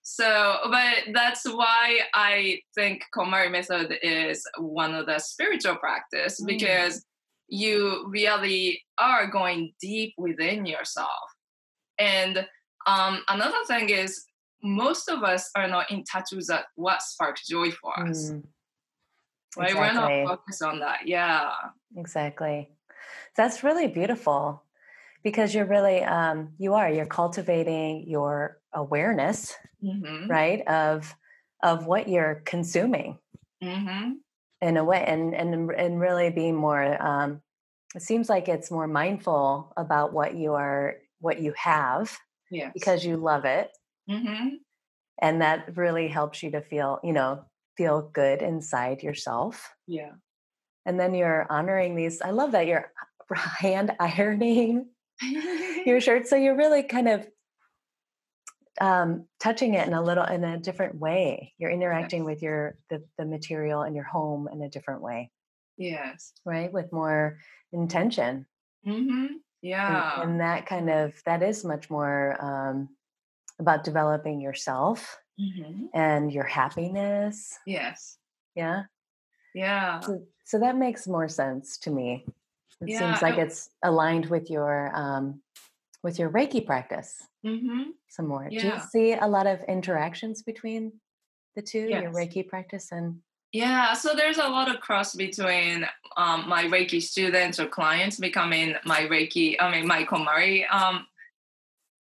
so 0.03 0.57
but 0.71 1.13
that's 1.13 1.45
why 1.45 1.99
i 2.13 2.59
think 2.75 3.03
KonMari 3.15 3.51
method 3.51 3.97
is 4.01 4.43
one 4.57 4.93
of 4.95 5.05
the 5.05 5.19
spiritual 5.19 5.75
practice 5.75 6.41
mm. 6.41 6.47
because 6.47 7.03
you 7.49 8.07
really 8.09 8.81
are 8.97 9.27
going 9.27 9.73
deep 9.81 10.13
within 10.17 10.65
yourself 10.65 11.09
and 11.99 12.45
um, 12.87 13.21
another 13.27 13.63
thing 13.67 13.89
is 13.89 14.25
most 14.63 15.09
of 15.09 15.23
us 15.23 15.49
are 15.55 15.67
not 15.67 15.91
in 15.91 16.03
touch 16.03 16.29
with 16.31 16.47
that, 16.47 16.65
what 16.75 17.01
sparks 17.01 17.45
joy 17.47 17.71
for 17.71 17.99
us. 17.99 18.31
Mm. 18.31 18.43
Right? 19.57 19.69
Exactly. 19.69 19.79
We're 19.79 20.23
not 20.23 20.29
focused 20.29 20.63
on 20.63 20.79
that. 20.79 20.99
Yeah. 21.05 21.51
Exactly. 21.95 22.69
That's 23.35 23.63
really 23.63 23.87
beautiful 23.87 24.63
because 25.27 25.53
you're 25.53 25.65
really 25.65 26.03
um, 26.03 26.53
you 26.57 26.73
are 26.73 26.89
you're 26.89 27.05
cultivating 27.05 28.07
your 28.07 28.59
awareness 28.73 29.53
mm-hmm. 29.83 30.29
right 30.29 30.65
of 30.67 31.13
of 31.63 31.85
what 31.85 32.07
you're 32.07 32.41
consuming 32.45 33.17
mm-hmm. 33.61 34.11
in 34.61 34.77
a 34.77 34.83
way 34.83 35.03
and 35.05 35.35
and 35.35 35.71
and 35.71 35.99
really 35.99 36.29
being 36.29 36.55
more 36.55 37.01
um, 37.05 37.41
it 37.95 38.01
seems 38.01 38.29
like 38.29 38.47
it's 38.47 38.71
more 38.71 38.87
mindful 38.87 39.73
about 39.75 40.13
what 40.13 40.35
you 40.35 40.53
are 40.53 40.95
what 41.19 41.41
you 41.41 41.53
have 41.57 42.17
yes. 42.51 42.71
because 42.73 43.05
you 43.05 43.17
love 43.17 43.45
it. 43.45 43.71
Mm-hmm. 44.09 44.55
And 45.21 45.41
that 45.41 45.75
really 45.75 46.07
helps 46.07 46.43
you 46.43 46.51
to 46.51 46.61
feel, 46.61 46.99
you 47.03 47.13
know, 47.13 47.43
feel 47.75 48.09
good 48.13 48.41
inside 48.41 49.03
yourself. 49.03 49.73
Yeah. 49.87 50.11
And 50.85 50.99
then 50.99 51.13
you're 51.15 51.47
honoring 51.49 51.95
these. 51.95 52.21
I 52.21 52.31
love 52.31 52.51
that 52.51 52.67
you're 52.67 52.91
hand 53.35 53.91
ironing 53.99 54.89
your 55.85 56.01
shirt. 56.01 56.27
So 56.27 56.35
you're 56.35 56.57
really 56.57 56.83
kind 56.83 57.07
of 57.07 57.27
um, 58.79 59.25
touching 59.39 59.73
it 59.73 59.87
in 59.87 59.93
a 59.93 60.03
little 60.03 60.23
in 60.23 60.43
a 60.43 60.57
different 60.57 60.95
way. 60.95 61.53
You're 61.57 61.71
interacting 61.71 62.21
yes. 62.21 62.25
with 62.25 62.41
your 62.43 62.77
the, 62.89 63.03
the 63.17 63.25
material 63.25 63.83
in 63.83 63.95
your 63.95 64.05
home 64.05 64.47
in 64.51 64.61
a 64.61 64.69
different 64.69 65.01
way. 65.01 65.31
Yes. 65.77 66.33
Right? 66.45 66.71
With 66.71 66.91
more 66.91 67.39
intention. 67.71 68.45
Mm-hmm. 68.85 69.25
Yeah. 69.61 70.21
And, 70.21 70.31
and, 70.31 70.41
that 70.41 70.65
kind 70.65 70.89
of 70.89 71.13
that 71.25 71.41
is 71.41 71.65
much 71.65 71.89
more 71.89 72.37
um, 72.39 72.89
about 73.59 73.83
developing 73.83 74.39
yourself 74.39 75.17
mm-hmm. 75.39 75.85
and 75.93 76.31
your 76.31 76.45
happiness. 76.45 77.57
Yes. 77.65 78.17
Yeah. 78.55 78.83
Yeah. 79.53 79.99
So, 80.01 80.23
so 80.45 80.59
that 80.59 80.77
makes 80.77 81.07
more 81.07 81.27
sense 81.27 81.77
to 81.79 81.91
me. 81.91 82.25
It 82.81 82.89
yeah. 82.89 82.99
seems 82.99 83.21
like 83.21 83.37
it's 83.37 83.69
aligned 83.83 84.27
with 84.27 84.49
your 84.49 84.91
um, 84.95 85.41
with 86.03 86.19
your 86.19 86.29
Reiki 86.29 86.65
practice. 86.65 87.23
Mm-hmm. 87.45 87.91
Some 88.09 88.27
more. 88.27 88.47
Yeah. 88.49 88.61
Do 88.61 88.67
you 88.67 88.73
see 88.91 89.13
a 89.13 89.27
lot 89.27 89.47
of 89.47 89.63
interactions 89.67 90.43
between 90.43 90.93
the 91.55 91.61
two, 91.61 91.87
yes. 91.89 92.03
your 92.03 92.11
Reiki 92.13 92.47
practice 92.47 92.91
and 92.91 93.17
yeah, 93.53 93.93
so 93.93 94.13
there's 94.13 94.37
a 94.37 94.47
lot 94.47 94.69
of 94.69 94.81
cross 94.81 95.15
between 95.15 95.87
um, 96.17 96.47
my 96.49 96.65
Reiki 96.65 97.01
students 97.01 97.59
or 97.59 97.67
clients 97.67 98.19
becoming 98.19 98.75
my 98.85 99.01
Reiki, 99.01 99.55
I 99.59 99.71
mean, 99.71 99.87
my 99.87 100.03
KonMari 100.03 100.69
um, 100.71 101.07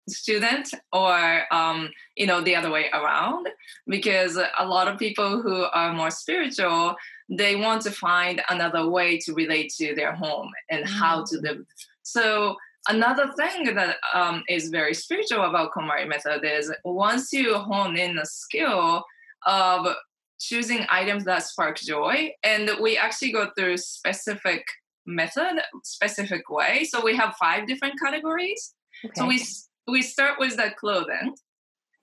student, 0.08 0.68
or 0.92 1.42
um, 1.52 1.90
you 2.16 2.26
know, 2.26 2.40
the 2.40 2.56
other 2.56 2.70
way 2.70 2.88
around. 2.92 3.48
Because 3.86 4.36
a 4.36 4.66
lot 4.66 4.88
of 4.88 4.98
people 4.98 5.42
who 5.42 5.64
are 5.72 5.92
more 5.92 6.10
spiritual, 6.10 6.96
they 7.28 7.56
want 7.56 7.82
to 7.82 7.90
find 7.90 8.42
another 8.50 8.88
way 8.88 9.18
to 9.18 9.34
relate 9.34 9.72
to 9.78 9.94
their 9.94 10.14
home 10.14 10.50
and 10.70 10.86
how 10.86 11.24
to 11.24 11.36
mm. 11.36 11.42
live. 11.42 11.66
So 12.02 12.56
another 12.88 13.32
thing 13.32 13.74
that 13.74 13.96
um, 14.12 14.42
is 14.48 14.68
very 14.68 14.94
spiritual 14.94 15.44
about 15.44 15.72
KonMari 15.72 16.08
method 16.08 16.44
is 16.44 16.72
once 16.84 17.32
you 17.32 17.54
hone 17.58 17.96
in 17.96 18.16
the 18.16 18.26
skill 18.26 19.04
of 19.46 19.86
choosing 20.40 20.84
items 20.90 21.24
that 21.24 21.44
spark 21.44 21.78
joy. 21.78 22.32
And 22.42 22.70
we 22.80 22.98
actually 22.98 23.32
go 23.32 23.50
through 23.56 23.76
specific 23.76 24.64
method, 25.06 25.60
specific 25.84 26.50
way. 26.50 26.84
So 26.84 27.02
we 27.02 27.16
have 27.16 27.36
five 27.36 27.66
different 27.66 27.94
categories. 28.00 28.74
Okay. 29.04 29.12
So 29.16 29.26
we 29.26 29.38
we 29.88 30.02
start 30.02 30.38
with 30.38 30.56
the 30.56 30.70
clothing 30.78 31.34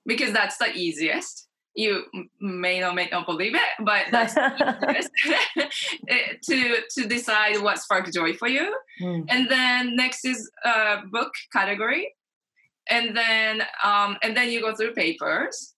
because 0.06 0.32
that's 0.32 0.58
the 0.58 0.72
easiest. 0.74 1.48
You 1.74 2.04
may 2.40 2.82
or 2.82 2.92
may 2.92 3.08
not 3.10 3.26
believe 3.26 3.54
it, 3.54 3.84
but 3.84 4.06
that's 4.10 4.34
the 4.34 5.08
easiest 5.56 6.42
to 6.48 6.80
to 6.94 7.08
decide 7.08 7.62
what 7.62 7.78
sparks 7.78 8.10
joy 8.10 8.34
for 8.34 8.48
you. 8.48 8.74
Mm. 9.00 9.26
And 9.28 9.48
then 9.48 9.96
next 9.96 10.24
is 10.24 10.50
uh, 10.64 11.02
book 11.10 11.32
category, 11.52 12.12
and 12.88 13.16
then 13.16 13.62
um, 13.84 14.16
and 14.22 14.36
then 14.36 14.50
you 14.50 14.60
go 14.60 14.74
through 14.74 14.94
papers, 14.94 15.74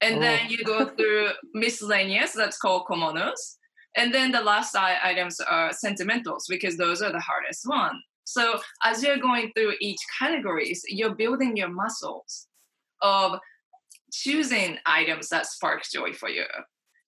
and 0.00 0.16
oh. 0.16 0.20
then 0.20 0.50
you 0.50 0.64
go 0.64 0.86
through 0.96 1.28
miscellaneous, 1.54 2.32
that's 2.32 2.58
called 2.58 2.86
komonos. 2.90 3.56
And 3.96 4.14
then 4.14 4.30
the 4.30 4.40
last 4.40 4.76
items 4.76 5.40
are 5.40 5.70
sentimentals 5.70 6.46
because 6.48 6.76
those 6.76 7.02
are 7.02 7.10
the 7.10 7.20
hardest 7.20 7.62
one. 7.66 8.00
So 8.24 8.60
as 8.84 9.02
you're 9.02 9.18
going 9.18 9.52
through 9.56 9.74
each 9.80 10.00
categories, 10.18 10.82
you're 10.88 11.14
building 11.14 11.56
your 11.56 11.68
muscles 11.68 12.46
of 13.02 13.38
choosing 14.12 14.78
items 14.86 15.28
that 15.28 15.46
spark 15.46 15.82
joy 15.90 16.12
for 16.12 16.28
you. 16.28 16.44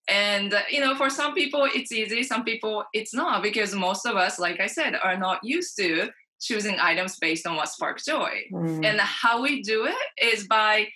And 0.08 0.54
you 0.70 0.80
know, 0.80 0.96
for 0.96 1.08
some 1.10 1.34
people 1.34 1.68
it's 1.72 1.92
easy, 1.92 2.22
some 2.22 2.44
people 2.44 2.84
it's 2.92 3.14
not 3.14 3.42
because 3.42 3.74
most 3.74 4.04
of 4.06 4.16
us, 4.16 4.38
like 4.38 4.60
I 4.60 4.66
said, 4.66 4.94
are 5.02 5.16
not 5.16 5.40
used 5.42 5.76
to 5.78 6.10
choosing 6.40 6.76
items 6.80 7.16
based 7.20 7.46
on 7.46 7.56
what 7.56 7.68
sparks 7.68 8.04
joy. 8.04 8.42
Mm. 8.52 8.84
And 8.84 9.00
how 9.00 9.42
we 9.42 9.62
do 9.62 9.86
it 9.86 10.26
is 10.34 10.46
by 10.48 10.88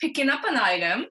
picking 0.00 0.28
up 0.28 0.44
an 0.44 0.56
item 0.56 1.06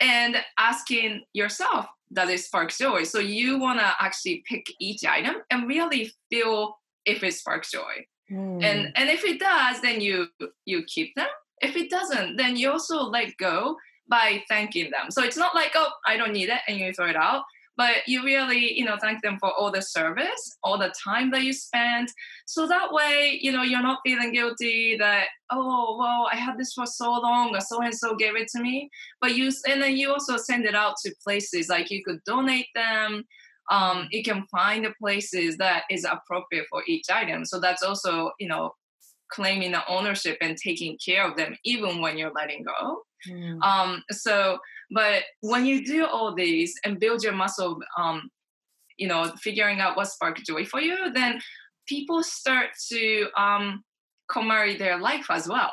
and 0.00 0.36
asking 0.58 1.22
yourself 1.32 1.86
does 2.12 2.30
it 2.30 2.40
spark 2.40 2.72
joy 2.72 3.02
so 3.02 3.18
you 3.18 3.58
want 3.58 3.78
to 3.78 3.92
actually 4.00 4.42
pick 4.48 4.64
each 4.80 5.04
item 5.04 5.36
and 5.50 5.68
really 5.68 6.10
feel 6.30 6.77
if 7.04 7.22
it 7.22 7.34
sparks 7.34 7.70
joy 7.70 8.04
mm. 8.30 8.62
and 8.62 8.80
hmm. 8.80 8.92
and 8.96 9.10
if 9.10 9.24
it 9.24 9.38
does 9.40 9.80
then 9.80 10.00
you 10.00 10.26
you 10.64 10.82
keep 10.84 11.14
them 11.14 11.28
if 11.60 11.76
it 11.76 11.90
doesn't 11.90 12.36
then 12.36 12.56
you 12.56 12.70
also 12.70 13.02
let 13.02 13.36
go 13.38 13.76
by 14.08 14.42
thanking 14.48 14.90
them 14.90 15.10
so 15.10 15.22
it's 15.22 15.36
not 15.36 15.54
like 15.54 15.72
oh 15.74 15.90
i 16.06 16.16
don't 16.16 16.32
need 16.32 16.48
it 16.48 16.60
and 16.66 16.78
you 16.78 16.92
throw 16.92 17.08
it 17.08 17.16
out 17.16 17.42
but 17.78 18.06
you 18.06 18.24
really 18.24 18.76
you 18.76 18.84
know 18.84 18.96
thank 19.00 19.22
them 19.22 19.38
for 19.38 19.50
all 19.52 19.70
the 19.70 19.80
service 19.80 20.58
all 20.62 20.76
the 20.76 20.92
time 21.02 21.30
that 21.30 21.44
you 21.44 21.52
spent 21.52 22.10
so 22.44 22.66
that 22.66 22.92
way 22.92 23.38
you 23.40 23.50
know 23.50 23.62
you're 23.62 23.82
not 23.82 24.00
feeling 24.04 24.32
guilty 24.32 24.96
that 24.98 25.28
oh 25.50 25.96
well 25.98 26.28
i 26.30 26.36
had 26.36 26.58
this 26.58 26.74
for 26.74 26.84
so 26.84 27.10
long 27.10 27.54
or 27.54 27.60
so 27.60 27.80
and 27.80 27.94
so 27.94 28.14
gave 28.14 28.36
it 28.36 28.48
to 28.48 28.60
me 28.60 28.90
but 29.22 29.34
you 29.34 29.50
and 29.66 29.80
then 29.80 29.96
you 29.96 30.10
also 30.10 30.36
send 30.36 30.66
it 30.66 30.74
out 30.74 30.96
to 31.02 31.14
places 31.24 31.68
like 31.68 31.90
you 31.90 32.02
could 32.04 32.22
donate 32.24 32.66
them 32.74 33.24
um, 33.70 34.08
you 34.10 34.22
can 34.22 34.44
find 34.50 34.84
the 34.84 34.94
places 35.00 35.56
that 35.56 35.82
is 35.90 36.04
appropriate 36.04 36.66
for 36.70 36.82
each 36.86 37.06
item 37.10 37.44
so 37.44 37.60
that's 37.60 37.82
also 37.82 38.30
you 38.38 38.48
know 38.48 38.72
claiming 39.30 39.72
the 39.72 39.86
ownership 39.88 40.38
and 40.40 40.56
taking 40.56 40.96
care 41.04 41.28
of 41.28 41.36
them 41.36 41.54
even 41.64 42.00
when 42.00 42.16
you're 42.16 42.32
letting 42.32 42.64
go 42.64 43.02
mm. 43.28 43.62
um, 43.62 44.02
so 44.10 44.58
but 44.90 45.24
when 45.40 45.66
you 45.66 45.84
do 45.84 46.06
all 46.06 46.34
these 46.34 46.74
and 46.84 47.00
build 47.00 47.22
your 47.22 47.34
muscle, 47.34 47.78
um, 47.96 48.30
you 48.96 49.06
know, 49.06 49.32
figuring 49.38 49.80
out 49.80 49.96
what 49.96 50.08
sparks 50.08 50.42
joy 50.42 50.64
for 50.64 50.80
you, 50.80 51.12
then 51.12 51.40
people 51.86 52.22
start 52.22 52.70
to 52.90 53.28
um, 53.36 53.82
their 54.34 54.98
life 54.98 55.26
as 55.30 55.48
well. 55.48 55.72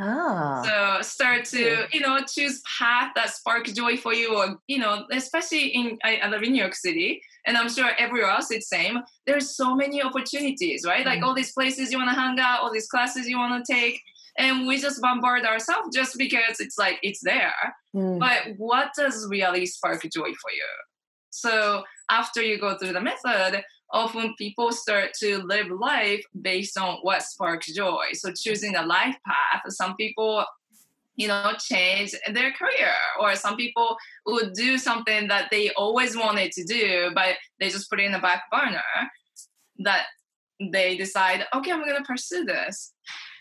Oh. 0.00 0.62
So 0.64 1.02
start 1.02 1.44
to 1.46 1.86
you 1.92 2.00
know 2.00 2.20
choose 2.26 2.62
path 2.78 3.12
that 3.16 3.30
spark 3.30 3.66
joy 3.66 3.96
for 3.96 4.14
you, 4.14 4.36
or 4.36 4.58
you 4.66 4.78
know, 4.78 5.06
especially 5.10 5.66
in 5.68 5.98
I, 6.04 6.16
I 6.22 6.28
live 6.28 6.42
in 6.42 6.52
New 6.52 6.60
York 6.60 6.74
City, 6.74 7.20
and 7.46 7.56
I'm 7.56 7.68
sure 7.68 7.90
everywhere 7.98 8.30
else 8.30 8.50
it's 8.50 8.68
same. 8.68 8.98
There's 9.26 9.56
so 9.56 9.74
many 9.74 10.02
opportunities, 10.02 10.84
right? 10.86 11.04
Mm. 11.04 11.06
Like 11.06 11.22
all 11.22 11.34
these 11.34 11.52
places 11.52 11.90
you 11.90 11.98
want 11.98 12.10
to 12.10 12.20
hang 12.20 12.38
out, 12.38 12.60
all 12.60 12.72
these 12.72 12.88
classes 12.88 13.28
you 13.28 13.38
want 13.38 13.64
to 13.64 13.72
take, 13.72 14.00
and 14.38 14.68
we 14.68 14.80
just 14.80 15.02
bombard 15.02 15.44
ourselves 15.44 15.94
just 15.94 16.16
because 16.16 16.60
it's 16.60 16.78
like 16.78 16.98
it's 17.02 17.20
there 17.22 17.74
mm. 17.94 18.18
but 18.18 18.54
what 18.56 18.90
does 18.96 19.26
really 19.28 19.66
spark 19.66 20.02
joy 20.02 20.32
for 20.40 20.50
you 20.52 20.68
so 21.30 21.82
after 22.10 22.40
you 22.40 22.58
go 22.58 22.78
through 22.78 22.92
the 22.92 23.00
method 23.00 23.62
often 23.92 24.34
people 24.36 24.72
start 24.72 25.10
to 25.14 25.38
live 25.44 25.70
life 25.70 26.22
based 26.42 26.78
on 26.78 26.96
what 27.02 27.22
sparks 27.22 27.72
joy 27.72 28.04
so 28.12 28.32
choosing 28.32 28.76
a 28.76 28.84
life 28.84 29.16
path 29.26 29.62
some 29.68 29.96
people 29.96 30.44
you 31.16 31.26
know 31.26 31.52
change 31.58 32.14
their 32.32 32.52
career 32.52 32.92
or 33.20 33.34
some 33.34 33.56
people 33.56 33.96
would 34.26 34.52
do 34.52 34.78
something 34.78 35.28
that 35.28 35.48
they 35.50 35.70
always 35.70 36.16
wanted 36.16 36.52
to 36.52 36.64
do 36.64 37.10
but 37.14 37.36
they 37.60 37.68
just 37.68 37.90
put 37.90 38.00
it 38.00 38.04
in 38.04 38.12
the 38.12 38.18
back 38.18 38.44
burner 38.50 39.10
that 39.78 40.06
they 40.72 40.96
decide 40.96 41.44
okay 41.54 41.72
i'm 41.72 41.84
going 41.84 41.96
to 41.96 42.02
pursue 42.02 42.44
this 42.44 42.92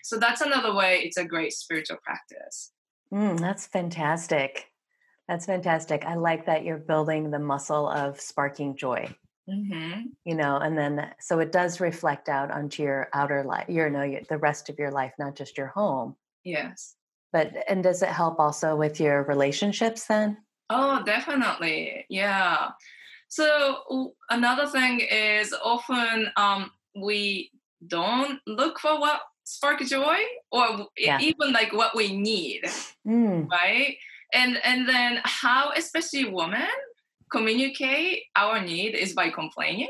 so 0.08 0.18
that's 0.18 0.39
another 0.39 0.74
way 0.74 1.01
it's 1.04 1.18
a 1.18 1.25
great 1.25 1.51
spiritual 1.51 1.98
practice. 2.01 2.72
Mm, 3.13 3.38
that's 3.38 3.68
fantastic. 3.68 4.72
That's 5.27 5.46
fantastic. 5.46 6.06
I 6.06 6.16
like 6.16 6.46
that 6.46 6.63
you're 6.63 6.77
building 6.77 7.30
the 7.30 7.39
muscle 7.39 7.89
of 7.89 8.18
sparking 8.22 8.77
joy. 8.77 9.13
Mm-hmm. 9.50 10.01
You 10.25 10.36
know, 10.36 10.58
and 10.58 10.77
then 10.77 11.12
so 11.20 11.39
it 11.39 11.51
does 11.51 11.80
reflect 11.80 12.27
out 12.30 12.51
onto 12.51 12.84
your 12.84 13.10
outer 13.13 13.44
life, 13.44 13.66
you 13.70 13.89
know, 13.89 14.04
your, 14.04 14.22
the 14.27 14.38
rest 14.38 14.70
of 14.70 14.77
your 14.77 14.92
life, 14.92 15.13
not 15.18 15.36
just 15.36 15.58
your 15.58 15.68
home. 15.68 16.16
Yes. 16.44 16.96
But 17.32 17.54
and 17.68 17.84
does 17.84 18.01
it 18.01 18.10
help 18.10 18.39
also 18.39 18.75
with 18.75 19.00
your 19.00 19.24
relationships 19.24 20.06
then? 20.06 20.38
Oh, 20.70 21.01
definitely. 21.04 22.06
Yeah. 22.10 22.70
So 23.30 24.13
another 24.30 24.68
thing 24.68 25.00
is 25.00 25.54
often 25.63 26.30
um, 26.36 26.72
we 26.96 27.51
don't 27.86 28.39
look 28.48 28.80
for 28.80 29.00
what 29.00 29.22
spark 29.44 29.80
joy 29.82 30.18
or 30.51 30.88
yeah. 30.98 31.20
even 31.22 31.54
like 31.54 31.72
what 31.74 31.96
we 31.96 32.16
need, 32.16 32.63
mm. 33.08 33.50
right? 33.50 33.96
And 34.34 34.60
and 34.63 34.88
then 34.88 35.20
how, 35.24 35.72
especially 35.75 36.25
women, 36.25 36.68
communicate 37.32 38.24
our 38.36 38.62
need 38.62 38.96
is 38.96 39.14
by 39.14 39.30
complaining. 39.30 39.90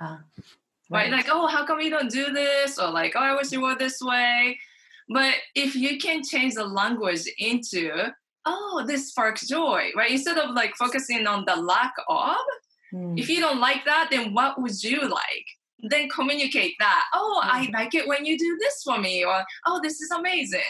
Uh, 0.00 0.18
right. 0.90 1.10
right? 1.10 1.10
Like, 1.10 1.26
oh, 1.30 1.46
how 1.46 1.66
come 1.66 1.80
you 1.80 1.90
don't 1.90 2.10
do 2.10 2.32
this? 2.32 2.78
Or 2.78 2.90
like, 2.90 3.14
oh, 3.16 3.20
I 3.20 3.34
wish 3.34 3.52
you 3.52 3.60
were 3.60 3.76
this 3.76 4.00
way. 4.00 4.58
But 5.08 5.34
if 5.54 5.74
you 5.74 5.98
can 5.98 6.22
change 6.22 6.54
the 6.54 6.66
language 6.66 7.22
into, 7.38 8.12
oh, 8.44 8.84
this 8.86 9.08
sparks 9.08 9.46
joy, 9.46 9.90
right? 9.96 10.10
Instead 10.10 10.38
of 10.38 10.54
like 10.54 10.74
focusing 10.76 11.26
on 11.26 11.44
the 11.46 11.56
lack 11.56 11.94
of, 12.08 12.36
mm. 12.92 13.18
if 13.18 13.28
you 13.28 13.40
don't 13.40 13.60
like 13.60 13.84
that, 13.86 14.08
then 14.10 14.34
what 14.34 14.60
would 14.60 14.82
you 14.82 15.00
like? 15.00 15.46
Then 15.80 16.08
communicate 16.08 16.74
that. 16.78 17.04
Oh, 17.14 17.40
mm. 17.42 17.48
I 17.48 17.70
like 17.72 17.94
it 17.94 18.06
when 18.06 18.26
you 18.26 18.38
do 18.38 18.58
this 18.60 18.82
for 18.82 18.98
me, 18.98 19.24
or 19.24 19.42
oh, 19.66 19.80
this 19.82 20.00
is 20.00 20.10
amazing. 20.10 20.60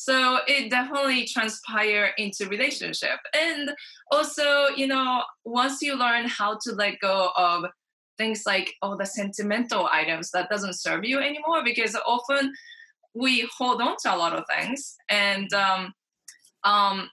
So 0.00 0.38
it 0.46 0.70
definitely 0.70 1.26
transpire 1.26 2.12
into 2.18 2.46
relationship. 2.46 3.18
And 3.36 3.72
also, 4.12 4.68
you 4.76 4.86
know, 4.86 5.24
once 5.44 5.82
you 5.82 5.98
learn 5.98 6.28
how 6.28 6.56
to 6.62 6.72
let 6.72 7.00
go 7.00 7.30
of 7.36 7.64
things 8.18 8.42
like 8.44 8.74
oh 8.82 8.96
the 8.96 9.06
sentimental 9.06 9.88
items 9.90 10.30
that 10.32 10.50
doesn't 10.50 10.74
serve 10.74 11.04
you 11.04 11.20
anymore 11.20 11.62
because 11.64 11.96
often 12.04 12.52
we 13.14 13.48
hold 13.56 13.80
on 13.80 13.96
to 14.02 14.12
a 14.12 14.16
lot 14.16 14.34
of 14.34 14.44
things 14.50 14.96
and 15.08 15.52
um, 15.54 15.92
um, 16.64 17.08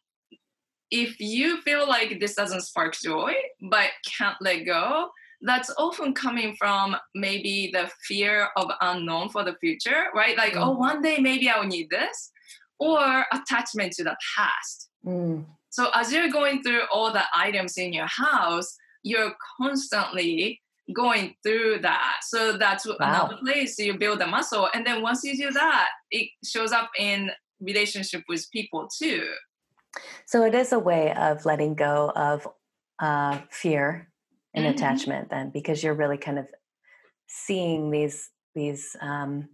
if 0.91 1.19
you 1.19 1.61
feel 1.61 1.87
like 1.87 2.19
this 2.19 2.33
doesn't 2.33 2.61
spark 2.61 2.95
joy 2.95 3.33
but 3.69 3.89
can't 4.17 4.37
let 4.41 4.65
go 4.65 5.09
that's 5.41 5.71
often 5.77 6.13
coming 6.13 6.55
from 6.57 6.95
maybe 7.13 7.69
the 7.71 7.89
fear 8.07 8.49
of 8.57 8.69
unknown 8.81 9.29
for 9.29 9.43
the 9.43 9.55
future 9.61 10.05
right 10.15 10.35
like 10.37 10.53
mm. 10.53 10.65
oh 10.65 10.71
one 10.71 11.01
day 11.01 11.17
maybe 11.19 11.49
i'll 11.49 11.63
need 11.63 11.89
this 11.89 12.31
or 12.79 13.25
attachment 13.32 13.91
to 13.94 14.03
the 14.03 14.15
past 14.38 14.89
mm. 15.05 15.46
so 15.70 15.89
as 15.94 16.12
you're 16.12 16.29
going 16.29 16.62
through 16.63 16.82
all 16.91 17.12
the 17.12 17.24
items 17.36 17.77
in 17.77 17.94
your 17.94 18.08
house 18.08 18.75
you're 19.03 19.34
constantly 19.62 20.60
going 20.94 21.36
through 21.44 21.79
that. 21.79 22.17
So 22.24 22.58
that's 22.58 22.86
wow. 22.86 22.96
another 23.00 23.38
place 23.38 23.77
you 23.79 23.98
build 23.98 24.20
the 24.20 24.27
muscle. 24.27 24.67
And 24.74 24.86
then 24.86 25.01
once 25.01 25.24
you 25.24 25.36
do 25.36 25.51
that, 25.51 25.89
it 26.12 26.29
shows 26.44 26.72
up 26.72 26.89
in 26.98 27.32
relationship 27.60 28.24
with 28.27 28.46
people 28.51 28.88
too. 28.98 29.27
So 30.25 30.44
it 30.44 30.53
is 30.53 30.74
a 30.74 30.79
way 30.79 31.13
of 31.13 31.46
letting 31.46 31.75
go 31.75 32.12
of 32.15 32.48
uh, 33.00 33.39
fear 33.50 34.10
and 34.53 34.65
mm-hmm. 34.65 34.75
attachment 34.75 35.29
then, 35.29 35.51
because 35.51 35.84
you're 35.84 35.94
really 35.94 36.17
kind 36.17 36.39
of 36.39 36.48
seeing 37.27 37.91
these 37.91 38.29
these 38.53 38.96
um, 39.01 39.50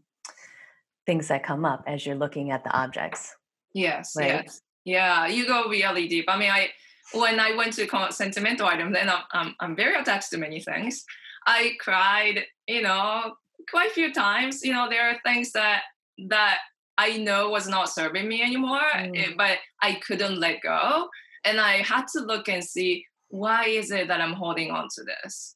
things 1.12 1.28
that 1.28 1.44
come 1.44 1.66
up 1.66 1.84
as 1.88 2.06
you're 2.06 2.16
looking 2.16 2.52
at 2.52 2.64
the 2.64 2.72
objects. 2.72 3.36
Yes. 3.74 4.14
Right? 4.16 4.46
Yes. 4.46 4.62
Yeah. 4.86 5.28
You 5.28 5.46
go 5.46 5.68
really 5.68 6.08
deep. 6.08 6.26
I 6.30 6.38
mean, 6.40 6.50
I 6.50 6.70
when 7.14 7.38
I 7.38 7.54
went 7.58 7.74
to 7.74 8.08
sentimental 8.12 8.68
items, 8.68 8.96
and 8.98 9.10
I'm, 9.10 9.24
I'm, 9.34 9.56
I'm 9.60 9.76
very 9.76 9.96
attached 10.00 10.30
to 10.30 10.38
many 10.38 10.62
things. 10.62 11.04
I 11.46 11.74
cried, 11.82 12.46
you 12.68 12.82
know, 12.82 13.34
quite 13.70 13.92
a 13.92 13.94
few 13.94 14.14
times. 14.14 14.64
You 14.64 14.72
know, 14.72 14.88
there 14.90 15.10
are 15.10 15.18
things 15.26 15.52
that 15.52 15.82
that 16.30 16.60
I 16.98 17.18
know 17.18 17.50
was 17.50 17.68
not 17.68 17.90
serving 17.90 18.26
me 18.30 18.42
anymore, 18.42 18.90
mm. 18.96 19.18
Eh, 19.18 19.34
but 19.38 19.58
I 19.82 19.96
couldn't 19.96 20.40
let 20.40 20.62
go, 20.62 21.10
and 21.44 21.60
I 21.60 21.74
had 21.92 22.06
to 22.14 22.22
look 22.22 22.48
and 22.48 22.64
see 22.64 23.04
why 23.28 23.66
is 23.66 23.92
it 23.92 24.08
that 24.08 24.22
I'm 24.22 24.34
holding 24.44 24.72
on 24.72 24.88
to 24.96 25.04
this 25.04 25.56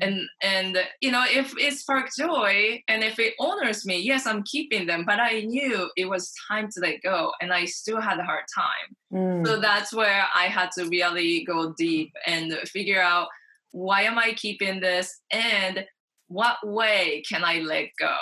and 0.00 0.20
and 0.42 0.78
you 1.00 1.10
know 1.10 1.24
if 1.28 1.54
it 1.58 1.74
sparked 1.74 2.16
joy 2.16 2.82
and 2.88 3.02
if 3.02 3.18
it 3.18 3.34
honors 3.40 3.84
me 3.84 3.98
yes 3.98 4.26
i'm 4.26 4.42
keeping 4.44 4.86
them 4.86 5.04
but 5.06 5.20
i 5.20 5.40
knew 5.40 5.90
it 5.96 6.08
was 6.08 6.32
time 6.48 6.68
to 6.70 6.80
let 6.80 7.02
go 7.02 7.32
and 7.40 7.52
i 7.52 7.64
still 7.64 8.00
had 8.00 8.18
a 8.18 8.24
hard 8.24 8.44
time 8.54 8.96
mm. 9.12 9.46
so 9.46 9.60
that's 9.60 9.92
where 9.92 10.24
i 10.34 10.44
had 10.44 10.70
to 10.70 10.84
really 10.88 11.44
go 11.44 11.72
deep 11.76 12.12
and 12.26 12.52
figure 12.68 13.00
out 13.00 13.28
why 13.72 14.02
am 14.02 14.18
i 14.18 14.32
keeping 14.34 14.80
this 14.80 15.20
and 15.30 15.84
what 16.28 16.56
way 16.66 17.22
can 17.28 17.44
i 17.44 17.58
let 17.60 17.88
go 17.98 18.16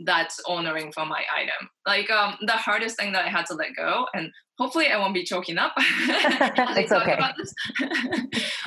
that's 0.00 0.40
honoring 0.46 0.92
for 0.92 1.04
my 1.04 1.22
item 1.34 1.68
like 1.86 2.10
um 2.10 2.36
the 2.46 2.52
hardest 2.52 2.96
thing 2.96 3.12
that 3.12 3.24
i 3.24 3.28
had 3.28 3.44
to 3.46 3.54
let 3.54 3.74
go 3.76 4.06
and 4.14 4.30
hopefully 4.58 4.88
I 4.88 4.98
won't 4.98 5.14
be 5.14 5.24
choking 5.24 5.56
up. 5.56 5.72
it's 5.78 6.92
okay. 6.92 7.18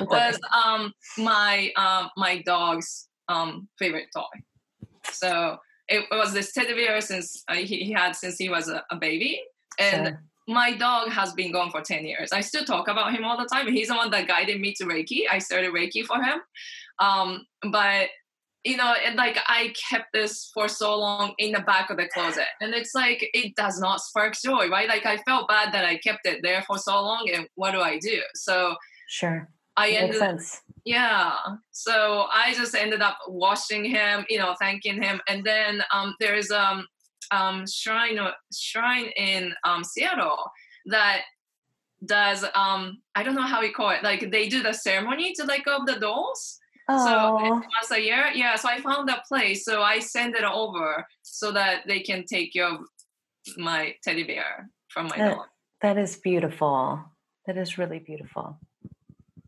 was 0.00 0.38
um, 0.52 0.92
my 1.18 1.70
um, 1.76 2.10
my 2.16 2.42
dog's 2.42 3.08
um, 3.28 3.68
favorite 3.78 4.08
toy. 4.14 4.22
So 5.12 5.58
it, 5.88 6.04
was 6.10 6.32
this 6.32 6.52
teddy 6.52 6.74
bear 6.74 7.00
since 7.00 7.44
uh, 7.48 7.54
he, 7.54 7.84
he, 7.84 7.92
had 7.92 8.16
since 8.16 8.36
he 8.36 8.48
was 8.48 8.68
a, 8.68 8.82
a 8.90 8.96
baby, 8.96 9.40
and. 9.78 10.08
Sure. 10.08 10.22
My 10.48 10.76
dog 10.76 11.08
has 11.10 11.32
been 11.34 11.52
gone 11.52 11.70
for 11.70 11.82
10 11.82 12.04
years. 12.04 12.32
I 12.32 12.40
still 12.40 12.64
talk 12.64 12.88
about 12.88 13.14
him 13.14 13.24
all 13.24 13.38
the 13.38 13.46
time. 13.46 13.68
He's 13.68 13.86
the 13.86 13.94
one 13.94 14.10
that 14.10 14.26
guided 14.26 14.60
me 14.60 14.74
to 14.74 14.84
Reiki. 14.84 15.20
I 15.30 15.38
started 15.38 15.72
Reiki 15.72 16.04
for 16.04 16.20
him. 16.20 16.40
Um, 16.98 17.46
but 17.70 18.08
you 18.64 18.76
know, 18.76 18.94
and 19.04 19.16
like 19.16 19.38
I 19.48 19.74
kept 19.90 20.12
this 20.12 20.50
for 20.54 20.68
so 20.68 20.96
long 20.98 21.34
in 21.38 21.52
the 21.52 21.60
back 21.60 21.90
of 21.90 21.96
the 21.96 22.08
closet, 22.08 22.46
and 22.60 22.74
it's 22.74 22.94
like 22.94 23.28
it 23.34 23.56
does 23.56 23.80
not 23.80 24.00
spark 24.00 24.34
joy, 24.40 24.68
right? 24.68 24.88
Like 24.88 25.04
I 25.04 25.16
felt 25.18 25.48
bad 25.48 25.72
that 25.72 25.84
I 25.84 25.98
kept 25.98 26.26
it 26.26 26.40
there 26.42 26.62
for 26.62 26.78
so 26.78 27.02
long, 27.02 27.28
and 27.34 27.48
what 27.56 27.72
do 27.72 27.80
I 27.80 27.98
do? 27.98 28.20
So 28.34 28.76
sure, 29.08 29.48
I 29.76 29.90
ended. 29.90 30.18
Sense. 30.18 30.60
Yeah, 30.84 31.34
so 31.70 32.26
I 32.32 32.54
just 32.54 32.74
ended 32.74 33.02
up 33.02 33.18
washing 33.28 33.84
him, 33.84 34.24
you 34.28 34.38
know, 34.38 34.54
thanking 34.60 35.02
him, 35.02 35.20
and 35.28 35.44
then 35.44 35.82
um, 35.92 36.14
there's 36.20 36.50
um 36.50 36.86
um 37.32 37.64
shrine 37.66 38.18
shrine 38.56 39.10
in 39.16 39.52
um 39.64 39.82
Seattle 39.82 40.50
that 40.86 41.22
does 42.04 42.44
um 42.54 42.98
I 43.14 43.24
don't 43.24 43.34
know 43.34 43.42
how 43.42 43.60
we 43.60 43.72
call 43.72 43.90
it, 43.90 44.04
like 44.04 44.30
they 44.30 44.48
do 44.48 44.62
the 44.62 44.72
ceremony 44.72 45.32
to 45.34 45.44
let 45.44 45.64
go 45.64 45.78
of 45.78 45.86
the 45.86 45.98
dolls 45.98 46.60
so 46.90 47.34
once 47.36 47.90
a 47.92 48.00
year, 48.00 48.26
yeah. 48.34 48.56
So 48.56 48.68
I 48.68 48.80
found 48.80 49.08
that 49.08 49.24
place. 49.26 49.64
So 49.64 49.82
I 49.82 50.00
send 50.00 50.34
it 50.34 50.44
over 50.44 51.06
so 51.22 51.52
that 51.52 51.82
they 51.86 52.00
can 52.00 52.24
take 52.24 52.52
care 52.52 52.66
of 52.66 52.80
my 53.56 53.94
teddy 54.02 54.24
bear 54.24 54.68
from 54.88 55.06
my 55.06 55.16
that, 55.16 55.36
dog. 55.36 55.46
That 55.80 55.98
is 55.98 56.16
beautiful. 56.16 57.00
That 57.46 57.56
is 57.56 57.78
really 57.78 57.98
beautiful. 57.98 58.58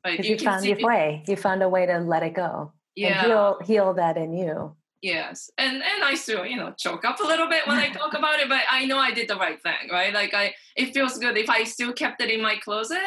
Because 0.05 0.27
you, 0.27 0.37
you 0.37 0.39
found 0.39 0.65
your 0.65 0.79
way. 0.81 1.23
You 1.27 1.37
found 1.37 1.63
a 1.63 1.69
way 1.69 1.87
to 1.87 1.99
let 1.99 2.23
it 2.23 2.35
go. 2.35 2.73
Yeah. 2.95 3.19
And 3.19 3.27
heal 3.27 3.59
heal 3.65 3.95
that 3.95 4.17
in 4.17 4.33
you. 4.35 4.77
Yes. 5.03 5.51
And 5.59 5.77
and 5.77 6.05
I 6.05 6.15
still, 6.15 6.47
you 6.47 6.57
know, 6.57 6.73
choke 6.79 7.05
up 7.05 7.21
a 7.21 7.25
little 7.25 7.49
bit 7.49 7.67
when 7.67 7.79
I 7.79 7.91
talk 7.91 8.15
about 8.19 8.41
it, 8.41 8.49
but 8.49 8.63
I 8.71 8.87
know 8.87 8.99
I 8.99 9.13
did 9.13 9.29
the 9.29 9.37
right 9.37 9.63
thing, 9.63 9.91
right? 9.91 10.13
Like 10.13 10.35
I 10.35 10.55
it 10.77 10.95
feels 10.95 11.19
good. 11.19 11.37
If 11.37 11.51
I 11.51 11.65
still 11.65 11.93
kept 11.93 12.21
it 12.21 12.31
in 12.31 12.43
my 12.43 12.57
closet, 12.57 12.99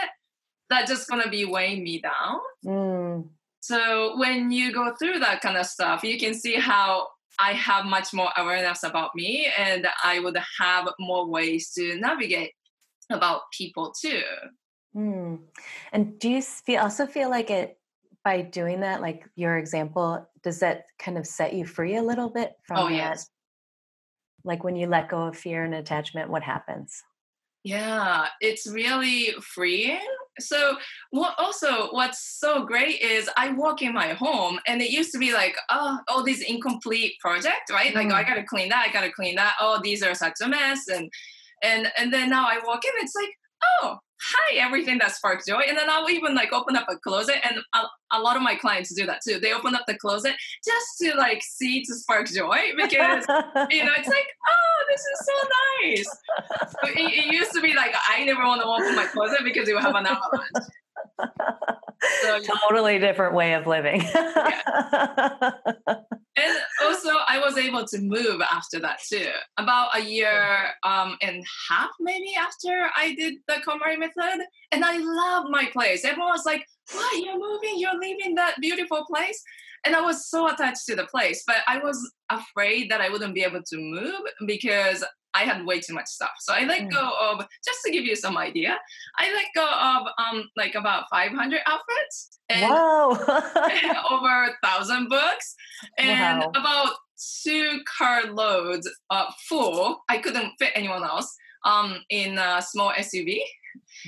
that's 0.70 0.90
just 0.90 1.10
gonna 1.10 1.30
be 1.30 1.46
weighing 1.46 1.84
me 1.84 2.02
down. 2.02 2.40
Mm. 2.66 3.30
So 3.68 4.18
when 4.18 4.50
you 4.50 4.72
go 4.72 4.96
through 4.96 5.20
that 5.20 5.42
kind 5.42 5.58
of 5.58 5.66
stuff, 5.66 6.02
you 6.02 6.18
can 6.18 6.34
see 6.34 6.56
how 6.56 7.08
I 7.38 7.52
have 7.52 7.84
much 7.84 8.14
more 8.14 8.30
awareness 8.38 8.84
about 8.84 9.12
me 9.14 9.52
and 9.58 9.86
I 10.02 10.22
would 10.22 10.38
have 10.60 10.88
more 11.02 11.28
ways 11.28 11.74
to 11.74 12.00
navigate 12.00 12.54
about 13.12 13.42
people 13.52 13.94
too. 14.00 14.24
Mm. 14.96 15.40
And 15.92 16.18
do 16.18 16.30
you 16.30 16.42
feel, 16.42 16.80
also 16.80 17.06
feel 17.06 17.30
like 17.30 17.50
it 17.50 17.78
by 18.24 18.42
doing 18.42 18.80
that, 18.82 19.02
like 19.02 19.26
your 19.36 19.58
example, 19.58 20.26
does 20.44 20.62
that 20.62 20.86
kind 20.98 21.18
of 21.18 21.28
set 21.28 21.54
you 21.54 21.66
free 21.66 21.98
a 21.98 22.04
little 22.04 22.30
bit 22.30 22.54
from 22.64 22.78
oh, 22.78 22.88
that? 22.88 22.96
Yes. 22.96 23.30
Like 24.46 24.64
when 24.64 24.78
you 24.78 24.88
let 24.88 25.10
go 25.10 25.24
of 25.24 25.36
fear 25.36 25.66
and 25.66 25.76
attachment, 25.76 26.30
what 26.30 26.42
happens? 26.42 27.04
Yeah, 27.66 28.28
it's 28.40 28.66
really 28.66 29.34
freeing 29.42 30.00
so 30.40 30.78
what 31.12 31.36
also 31.38 31.90
what's 31.92 32.40
so 32.40 32.66
great 32.66 33.02
is 33.02 33.30
I 33.38 33.52
walk 33.52 33.82
in 33.82 33.94
my 33.94 34.10
home 34.10 34.60
and 34.68 34.82
it 34.82 34.90
used 34.90 35.12
to 35.14 35.18
be 35.18 35.34
like, 35.34 35.56
oh, 35.70 36.00
all 36.08 36.24
these 36.24 36.42
incomplete 36.42 37.14
project, 37.20 37.72
right? 37.72 37.94
Like, 37.94 38.08
oh, 38.08 38.16
I 38.16 38.24
mm. 38.24 38.28
gotta 38.28 38.44
clean 38.44 38.70
that, 38.70 38.86
I 38.88 38.94
gotta 38.94 39.12
clean 39.12 39.36
that. 39.36 39.56
Oh, 39.60 39.80
these 39.84 40.04
are 40.04 40.14
such 40.14 40.36
a 40.44 40.48
mess. 40.48 40.88
And 40.88 41.10
and 41.64 41.92
and 41.98 42.14
then 42.14 42.30
now 42.30 42.46
I 42.48 42.60
walk 42.66 42.84
in, 42.86 42.92
it's 42.98 43.16
like, 43.16 43.30
oh, 43.64 43.98
hi, 44.20 44.58
everything 44.58 44.98
that 45.00 45.16
sparks 45.16 45.46
joy. 45.46 45.62
And 45.68 45.78
then 45.78 45.90
I'll 45.90 46.10
even 46.10 46.36
like 46.36 46.52
open 46.54 46.76
up 46.76 46.86
a 46.90 46.98
closet 46.98 47.36
and 47.44 47.58
a, 47.74 48.18
a 48.18 48.20
lot 48.20 48.36
of 48.36 48.42
my 48.42 48.56
clients 48.56 48.94
do 48.94 49.06
that 49.06 49.22
too. 49.26 49.40
They 49.40 49.54
open 49.54 49.76
up 49.76 49.84
the 49.88 49.98
closet 49.98 50.34
just 50.66 50.88
to 51.02 51.16
like 51.18 51.42
see 51.44 51.84
to 51.84 51.94
spark 51.96 52.28
joy 52.28 52.58
because 52.76 53.26
you 53.70 53.86
know, 53.86 53.94
it's 53.98 54.08
like, 54.08 54.28
oh, 54.48 54.86
this 54.90 55.02
is 55.02 55.26
so 55.26 55.34
nice. 55.84 56.18
So 56.70 56.90
it, 56.90 57.26
it, 57.26 57.34
used 57.34 57.54
to 57.54 57.62
be 57.62 57.74
like 57.74 57.94
I 58.10 58.24
never 58.24 58.44
want 58.44 58.62
to 58.62 58.68
open 58.68 58.96
my 58.96 59.06
closet 59.06 59.40
because 59.44 59.68
it 59.68 59.74
will 59.74 59.82
have 59.82 59.96
an 59.96 60.08
avalanche. 60.08 60.68
So, 62.22 62.40
totally 62.68 63.00
different 63.00 63.34
way 63.34 63.54
of 63.54 63.68
living. 63.68 64.02
yeah. 64.16 65.52
And 66.40 66.56
also, 66.84 67.10
I 67.28 67.42
was 67.44 67.58
able 67.58 67.86
to 67.86 68.00
move 68.00 68.42
after 68.42 68.80
that 68.82 69.00
too. 69.12 69.32
About 69.58 69.98
a 69.98 70.02
year 70.02 70.68
um, 70.84 71.18
and 71.22 71.44
half, 71.68 71.90
maybe 72.00 72.36
after 72.40 72.90
I 72.96 73.16
did 73.16 73.36
the 73.48 73.56
KonMari 73.68 73.98
method, 73.98 74.46
and 74.72 74.86
I 74.86 74.98
love 74.98 75.46
my 75.50 75.68
place. 75.74 76.06
Everyone 76.06 76.30
was 76.30 76.46
like, 76.46 76.64
"What? 76.94 77.24
You're 77.24 77.40
moving? 77.40 77.80
You're 77.80 78.00
leaving 78.00 78.36
that 78.36 78.56
beautiful 78.62 79.04
place?" 79.12 79.42
And 79.86 79.96
I 79.96 80.02
was 80.02 80.30
so 80.30 80.48
attached 80.48 80.86
to 80.88 80.96
the 80.96 81.06
place, 81.08 81.44
but 81.48 81.58
I 81.68 81.80
was 81.80 81.98
afraid 82.30 82.92
that 82.92 83.02
I 83.02 83.10
wouldn't 83.10 83.34
be 83.34 83.44
able 83.44 83.64
to 83.64 83.78
move 83.78 84.22
because 84.46 85.04
I 85.38 85.44
had 85.44 85.66
way 85.66 85.80
too 85.80 85.94
much 85.94 86.08
stuff. 86.08 86.32
So 86.40 86.54
I 86.54 86.64
let 86.64 86.82
mm. 86.82 86.92
go 86.92 87.12
of 87.22 87.46
just 87.64 87.80
to 87.86 87.92
give 87.92 88.06
you 88.06 88.16
some 88.16 88.38
idea. 88.38 88.78
I 89.18 89.32
let 89.34 89.46
go 89.54 89.68
of 89.68 90.08
um 90.18 90.50
like 90.56 90.76
about 90.76 91.06
500 91.12 91.60
outfits 91.68 92.40
and 92.50 92.64
over 94.12 94.44
a 94.46 94.56
thousand 94.64 95.10
books 95.10 95.56
and 95.98 96.40
wow. 96.40 96.52
about 96.56 96.94
two 97.44 97.80
car 97.98 98.26
loads 98.32 98.90
uh, 99.12 99.26
full. 99.48 100.04
I 100.10 100.18
couldn't 100.18 100.54
fit 100.58 100.72
anyone 100.74 101.04
else 101.04 101.36
um 101.66 102.04
in 102.10 102.38
a 102.40 102.62
small 102.62 102.92
SUV. 102.94 103.42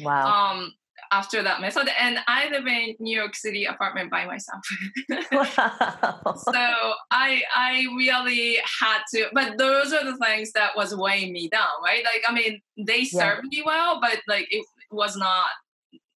Wow. 0.01 0.53
Um 0.53 0.73
after 1.11 1.41
that 1.43 1.61
method. 1.61 1.89
And 1.99 2.19
I 2.27 2.49
live 2.49 2.67
in 2.67 2.95
New 2.99 3.17
York 3.17 3.35
City 3.35 3.65
apartment 3.65 4.11
by 4.11 4.25
myself. 4.25 4.63
wow. 5.31 6.35
So 6.37 6.93
I 7.11 7.41
I 7.55 7.85
really 7.97 8.57
had 8.81 8.99
to, 9.13 9.27
but 9.33 9.57
those 9.57 9.93
are 9.93 10.03
the 10.03 10.17
things 10.17 10.51
that 10.53 10.75
was 10.75 10.95
weighing 10.95 11.33
me 11.33 11.49
down, 11.49 11.67
right? 11.83 12.03
Like 12.03 12.23
I 12.27 12.33
mean, 12.33 12.61
they 12.77 13.03
served 13.05 13.47
yeah. 13.51 13.59
me 13.59 13.63
well, 13.65 13.99
but 14.01 14.19
like 14.27 14.47
it 14.51 14.65
was 14.91 15.15
not, 15.17 15.47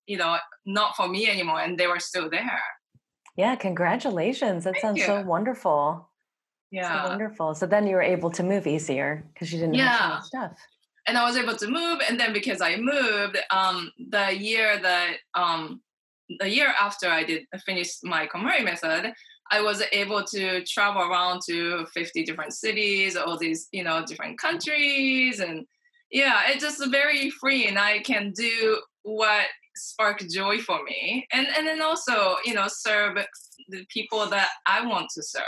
you 0.07 0.17
know, 0.17 0.37
not 0.65 0.95
for 0.95 1.07
me 1.07 1.29
anymore, 1.29 1.61
and 1.61 1.77
they 1.77 1.87
were 1.87 1.99
still 1.99 2.29
there. 2.29 2.61
Yeah, 3.35 3.55
congratulations. 3.55 4.63
That 4.63 4.73
Thank 4.73 4.81
sounds 4.81 4.99
you. 4.99 5.05
so 5.05 5.21
wonderful. 5.23 6.09
Yeah. 6.71 7.03
So 7.03 7.09
wonderful. 7.09 7.55
So 7.55 7.65
then 7.65 7.87
you 7.87 7.95
were 7.95 8.01
able 8.01 8.31
to 8.31 8.43
move 8.43 8.67
easier 8.67 9.25
because 9.33 9.51
you 9.51 9.59
didn't 9.59 9.75
yeah. 9.75 9.89
have 9.89 9.99
so 9.99 10.15
much 10.15 10.25
stuff 10.25 10.57
and 11.07 11.17
I 11.17 11.25
was 11.25 11.37
able 11.37 11.55
to 11.55 11.67
move. 11.67 11.99
And 12.07 12.19
then 12.19 12.33
because 12.33 12.61
I 12.61 12.77
moved, 12.77 13.37
um, 13.51 13.91
the 14.09 14.35
year 14.35 14.79
that 14.81 15.17
um, 15.35 15.81
the 16.39 16.49
year 16.49 16.73
after 16.79 17.07
I 17.09 17.23
did 17.23 17.45
finish 17.65 17.89
my 18.03 18.27
KonMari 18.27 18.63
method, 18.63 19.13
I 19.51 19.61
was 19.61 19.83
able 19.91 20.23
to 20.23 20.63
travel 20.63 21.01
around 21.01 21.41
to 21.47 21.85
50 21.93 22.23
different 22.23 22.53
cities, 22.53 23.15
all 23.15 23.37
these, 23.37 23.67
you 23.71 23.83
know, 23.83 24.03
different 24.05 24.39
countries. 24.39 25.39
And 25.39 25.65
yeah, 26.11 26.43
it's 26.47 26.63
just 26.63 26.83
very 26.89 27.29
free 27.29 27.67
and 27.67 27.77
I 27.77 27.99
can 27.99 28.31
do 28.31 28.81
what 29.03 29.45
spark 29.75 30.19
joy 30.29 30.59
for 30.59 30.83
me. 30.83 31.27
And 31.31 31.47
and 31.57 31.67
then 31.67 31.81
also, 31.81 32.37
you 32.45 32.53
know, 32.53 32.67
serve 32.67 33.17
the 33.69 33.85
people 33.89 34.25
that 34.29 34.49
I 34.65 34.85
want 34.85 35.09
to 35.15 35.23
serve. 35.23 35.43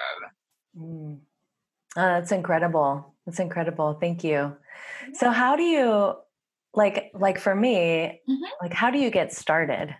Mm. 0.78 1.20
Oh, 1.98 2.02
that's 2.02 2.32
incredible. 2.32 3.15
That's 3.26 3.40
incredible. 3.40 3.98
Thank 4.00 4.24
you. 4.24 4.56
So 5.14 5.32
how 5.32 5.56
do 5.56 5.64
you 5.64 6.16
like 6.74 7.12
like 7.14 7.40
for 7.40 7.56
me, 7.56 8.22
mm-hmm. 8.30 8.44
like 8.62 8.74
how 8.74 8.92
do 8.92 9.00
you 9.00 9.10
get 9.10 9.34
started? 9.34 9.96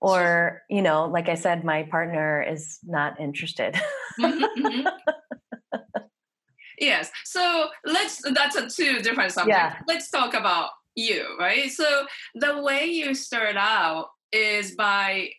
Or, 0.00 0.62
you 0.68 0.82
know, 0.82 1.06
like 1.06 1.28
I 1.28 1.34
said, 1.34 1.64
my 1.64 1.84
partner 1.84 2.42
is 2.42 2.78
not 2.84 3.18
interested. 3.18 3.74
mm-hmm, 4.20 4.66
mm-hmm. 4.66 5.78
yes. 6.78 7.10
So 7.24 7.68
let's 7.84 8.22
that's 8.32 8.56
a 8.56 8.68
two 8.68 9.00
different 9.00 9.32
subjects. 9.32 9.58
Yeah. 9.58 9.76
Let's 9.88 10.10
talk 10.10 10.34
about 10.34 10.70
you, 10.94 11.36
right? 11.40 11.70
So 11.70 12.06
the 12.34 12.62
way 12.62 12.86
you 12.86 13.14
start 13.14 13.56
out 13.56 14.08
is 14.32 14.74
by 14.74 15.30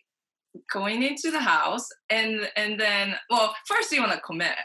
going 0.72 1.02
into 1.02 1.30
the 1.30 1.40
house 1.40 1.88
and 2.10 2.50
and 2.56 2.80
then 2.80 3.14
well 3.30 3.54
first 3.66 3.92
you 3.92 4.00
want 4.00 4.12
to 4.12 4.20
commit 4.20 4.56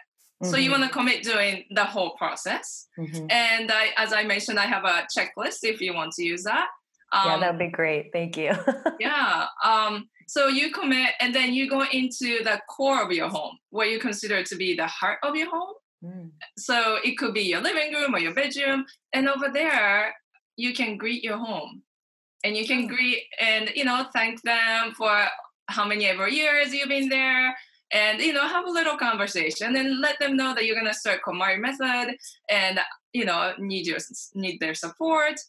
Mm-hmm. 0.44 0.52
So 0.52 0.58
you 0.58 0.72
want 0.72 0.84
to 0.84 0.90
commit 0.90 1.24
doing 1.24 1.64
the 1.72 1.86
whole 1.86 2.12
process. 2.12 2.88
Mm-hmm. 3.00 3.28
And 3.30 3.72
I, 3.72 3.90
as 3.98 4.12
I 4.12 4.24
mentioned, 4.24 4.60
I 4.60 4.66
have 4.66 4.84
a 4.84 5.08
checklist 5.16 5.60
if 5.64 5.80
you 5.80 5.94
want 5.94 6.12
to 6.14 6.24
use 6.24 6.44
that. 6.44 6.68
Um, 7.14 7.28
yeah, 7.28 7.40
that'd 7.40 7.60
be 7.60 7.68
great. 7.70 8.10
Thank 8.12 8.38
you. 8.38 8.52
yeah. 9.00 9.46
Um, 9.64 10.10
so 10.28 10.48
you 10.48 10.72
commit, 10.72 11.12
and 11.22 11.34
then 11.34 11.54
you 11.54 11.70
go 11.70 11.86
into 11.92 12.44
the 12.44 12.60
core 12.68 13.04
of 13.04 13.12
your 13.12 13.30
home, 13.30 13.58
what 13.70 13.90
you 13.90 14.00
consider 14.00 14.44
to 14.44 14.56
be 14.56 14.76
the 14.76 14.88
heart 14.88 15.20
of 15.24 15.36
your 15.36 15.50
home. 15.50 15.74
Mm. 16.04 16.32
So 16.58 16.98
it 17.04 17.18
could 17.18 17.34
be 17.34 17.44
your 17.44 17.62
living 17.62 17.94
room 17.94 18.16
or 18.16 18.20
your 18.20 18.34
bedroom, 18.34 18.86
and 19.14 19.30
over 19.30 19.50
there 19.54 20.14
you 20.58 20.74
can 20.74 20.98
greet 20.98 21.24
your 21.24 21.38
home, 21.38 21.84
and 22.44 22.58
you 22.58 22.66
can 22.66 22.88
mm. 22.88 22.90
greet 22.90 23.24
and 23.40 23.70
you 23.76 23.86
know 23.86 24.08
thank 24.14 24.42
them 24.42 24.94
for 24.98 25.26
how 25.68 25.86
many 25.86 26.06
ever 26.08 26.28
years 26.28 26.74
you've 26.74 26.90
been 26.90 27.10
there 27.10 27.56
and 27.94 28.20
you 28.20 28.34
know 28.34 28.46
have 28.48 28.66
a 28.66 28.72
little 28.72 28.98
conversation 28.98 29.76
and 29.76 30.02
let 30.02 30.20
them 30.20 30.36
know 30.36 30.54
that 30.54 30.66
you're 30.66 30.76
going 30.76 30.88
to 30.88 30.94
start 30.94 31.22
KonMari 31.26 31.60
method 31.60 32.18
and 32.50 32.80
you 33.14 33.24
know 33.24 33.54
need 33.60 33.88
your 33.88 34.00
need 34.34 34.60
their 34.60 34.74
support 34.74 35.40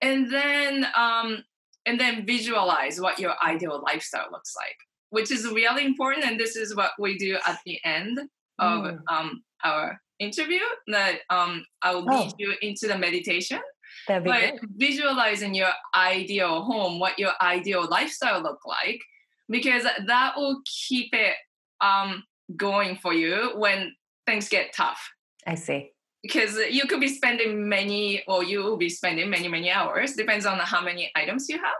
and 0.00 0.32
then 0.32 0.86
um 0.96 1.44
and 1.84 2.00
then 2.00 2.24
visualize 2.24 3.00
what 3.00 3.18
your 3.18 3.34
ideal 3.44 3.82
lifestyle 3.84 4.28
looks 4.30 4.54
like 4.56 4.76
which 5.10 5.30
is 5.30 5.44
really 5.46 5.84
important 5.84 6.24
and 6.24 6.40
this 6.40 6.56
is 6.56 6.74
what 6.74 6.92
we 6.98 7.18
do 7.18 7.36
at 7.46 7.58
the 7.66 7.78
end 7.84 8.18
of 8.58 8.84
mm. 8.84 8.98
um, 9.08 9.42
our 9.64 10.00
interview 10.18 10.60
that 10.86 11.18
um, 11.30 11.64
i 11.82 11.92
will 11.92 12.04
lead 12.04 12.30
oh. 12.30 12.34
you 12.38 12.54
into 12.62 12.86
the 12.86 12.96
meditation 12.96 13.60
That'd 14.08 14.24
be 14.24 14.30
but 14.30 14.40
great. 14.40 14.60
visualizing 14.76 15.54
your 15.54 15.70
ideal 15.94 16.62
home 16.62 17.00
what 17.00 17.18
your 17.18 17.32
ideal 17.40 17.88
lifestyle 17.88 18.40
look 18.40 18.60
like 18.64 19.00
because 19.48 19.82
that 20.06 20.34
will 20.36 20.60
keep 20.64 21.12
it 21.12 21.34
um, 21.82 22.24
going 22.56 22.96
for 22.96 23.12
you 23.12 23.52
when 23.56 23.94
things 24.26 24.48
get 24.48 24.72
tough. 24.74 25.00
I 25.46 25.56
see. 25.56 25.92
Because 26.22 26.56
you 26.70 26.86
could 26.86 27.00
be 27.00 27.08
spending 27.08 27.68
many, 27.68 28.22
or 28.28 28.44
you 28.44 28.62
will 28.62 28.76
be 28.76 28.88
spending 28.88 29.28
many, 29.28 29.48
many 29.48 29.70
hours, 29.70 30.12
depends 30.12 30.46
on 30.46 30.58
how 30.58 30.80
many 30.80 31.10
items 31.16 31.48
you 31.48 31.58
have. 31.58 31.74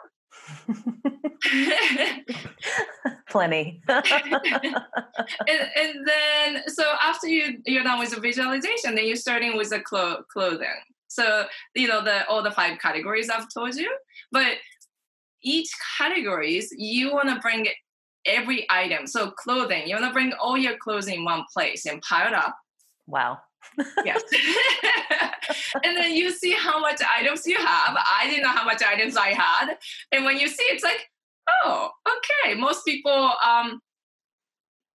Plenty. 3.29 3.83
and, 3.89 4.05
and, 5.49 6.07
then, 6.07 6.63
so 6.69 6.85
after 7.03 7.29
you 7.29 7.59
you're 7.67 7.85
done 7.85 7.99
with 7.99 8.11
the 8.11 8.21
visualization, 8.21 8.95
then 8.95 9.07
you're 9.07 9.17
starting 9.17 9.57
with 9.57 9.71
the 9.71 9.81
clo- 9.81 10.23
clothing. 10.33 10.69
So 11.09 11.47
you 11.75 11.89
know 11.89 12.03
the 12.03 12.27
all 12.27 12.43
the 12.43 12.51
five 12.51 12.79
categories 12.79 13.29
I've 13.31 13.53
told 13.53 13.75
you, 13.75 13.95
but 14.31 14.55
each 15.43 15.71
categories 15.99 16.73
you 16.77 17.13
want 17.13 17.29
to 17.29 17.41
bring 17.41 17.67
every 18.27 18.67
item. 18.71 19.07
So 19.07 19.31
clothing, 19.31 19.87
you 19.87 19.95
want 19.95 20.07
to 20.07 20.13
bring 20.13 20.33
all 20.35 20.57
your 20.57 20.77
clothes 20.77 21.09
in 21.09 21.25
one 21.25 21.45
place 21.53 21.87
and 21.87 22.01
pile 22.03 22.29
it 22.29 22.35
up. 22.35 22.57
Wow. 23.07 23.39
yes. 24.05 24.23
and 25.85 25.97
then 25.97 26.13
you 26.13 26.31
see 26.31 26.53
how 26.53 26.81
much 26.81 27.01
items 27.19 27.47
you 27.47 27.57
have. 27.57 27.97
I 27.97 28.27
didn't 28.29 28.43
know 28.43 28.51
how 28.51 28.65
much 28.65 28.83
items 28.83 29.17
I 29.17 29.29
had. 29.29 29.77
And 30.11 30.25
when 30.25 30.39
you 30.39 30.49
see 30.49 30.65
it's 30.65 30.85
like, 30.85 31.09
oh, 31.65 31.91
okay. 32.07 32.55
Most 32.55 32.85
people 32.85 33.33
um 33.45 33.81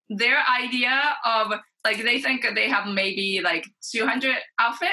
their 0.09 0.37
idea 0.61 1.15
of 1.25 1.51
like 1.83 2.03
they 2.03 2.21
think 2.21 2.45
they 2.55 2.69
have 2.69 2.87
maybe 2.87 3.41
like 3.43 3.65
200 3.91 4.35
outfit, 4.59 4.89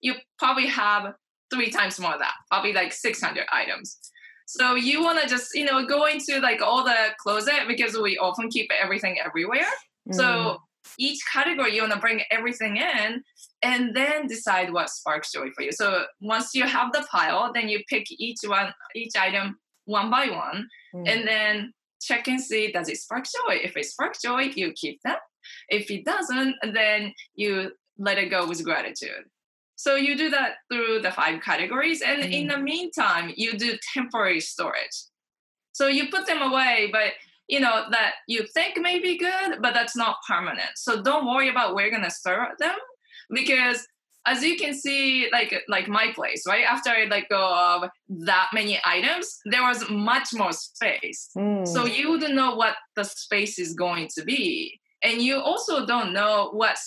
you 0.00 0.14
probably 0.38 0.66
have 0.66 1.14
three 1.52 1.70
times 1.70 2.00
more 2.00 2.14
of 2.14 2.20
that, 2.20 2.34
probably 2.50 2.72
like 2.72 2.92
600 2.92 3.44
items. 3.52 3.98
So 4.46 4.74
you 4.74 5.02
want 5.02 5.20
to 5.22 5.28
just, 5.28 5.54
you 5.54 5.64
know, 5.64 5.86
go 5.86 6.06
into 6.06 6.40
like 6.40 6.60
all 6.60 6.84
the 6.84 6.96
closet 7.18 7.66
because 7.66 7.96
we 7.96 8.18
often 8.18 8.48
keep 8.48 8.70
everything 8.80 9.18
everywhere. 9.24 9.66
Mm. 10.08 10.14
So 10.14 10.58
each 10.98 11.20
category 11.32 11.74
you 11.74 11.82
want 11.82 11.94
to 11.94 11.98
bring 11.98 12.22
everything 12.30 12.76
in 12.76 13.22
and 13.62 13.94
then 13.94 14.26
decide 14.26 14.72
what 14.72 14.90
sparks 14.90 15.32
joy 15.32 15.50
for 15.54 15.62
you. 15.62 15.72
So 15.72 16.04
once 16.20 16.54
you 16.54 16.64
have 16.64 16.92
the 16.92 17.06
pile, 17.10 17.52
then 17.52 17.68
you 17.68 17.82
pick 17.88 18.06
each 18.10 18.38
one, 18.44 18.74
each 18.94 19.16
item 19.16 19.58
one 19.84 20.10
by 20.10 20.28
one, 20.28 20.68
mm. 20.94 21.08
and 21.08 21.26
then 21.26 21.72
check 22.00 22.26
and 22.28 22.40
see 22.40 22.72
does 22.72 22.88
it 22.88 22.98
spark 22.98 23.24
joy. 23.24 23.54
If 23.62 23.76
it 23.76 23.86
sparks 23.86 24.20
joy, 24.22 24.50
you 24.54 24.72
keep 24.74 25.00
them. 25.04 25.16
If 25.68 25.90
it 25.90 26.04
doesn't, 26.04 26.56
then 26.72 27.12
you 27.34 27.72
let 27.98 28.18
it 28.18 28.30
go 28.30 28.46
with 28.46 28.64
gratitude. 28.64 29.24
So 29.82 29.96
you 29.96 30.16
do 30.16 30.30
that 30.30 30.58
through 30.70 31.00
the 31.00 31.10
five 31.10 31.42
categories. 31.42 32.02
And 32.02 32.22
mm. 32.22 32.32
in 32.32 32.46
the 32.46 32.56
meantime, 32.56 33.32
you 33.36 33.58
do 33.58 33.76
temporary 33.92 34.38
storage. 34.38 34.96
So 35.72 35.88
you 35.88 36.08
put 36.08 36.24
them 36.24 36.40
away, 36.40 36.88
but 36.92 37.14
you 37.48 37.58
know 37.58 37.86
that 37.90 38.12
you 38.28 38.46
think 38.54 38.78
may 38.80 39.00
be 39.00 39.18
good, 39.18 39.60
but 39.60 39.74
that's 39.74 39.96
not 39.96 40.18
permanent. 40.28 40.70
So 40.76 41.02
don't 41.02 41.26
worry 41.26 41.48
about 41.48 41.74
where 41.74 41.86
you're 41.86 41.98
gonna 41.98 42.12
store 42.12 42.50
them 42.60 42.76
because 43.30 43.84
as 44.24 44.44
you 44.44 44.56
can 44.56 44.72
see, 44.72 45.28
like 45.32 45.52
like 45.66 45.88
my 45.88 46.12
place, 46.14 46.44
right? 46.46 46.64
After 46.64 46.90
I 46.90 47.06
let 47.10 47.28
go 47.28 47.42
of 47.42 47.90
that 48.28 48.50
many 48.54 48.78
items, 48.84 49.40
there 49.46 49.64
was 49.64 49.90
much 49.90 50.32
more 50.32 50.52
space. 50.52 51.28
Mm. 51.36 51.66
So 51.66 51.86
you 51.86 52.08
wouldn't 52.08 52.36
know 52.36 52.54
what 52.54 52.76
the 52.94 53.02
space 53.02 53.58
is 53.58 53.74
going 53.74 54.10
to 54.14 54.22
be. 54.22 54.78
And 55.02 55.20
you 55.20 55.40
also 55.40 55.84
don't 55.86 56.12
know 56.12 56.50
what 56.52 56.78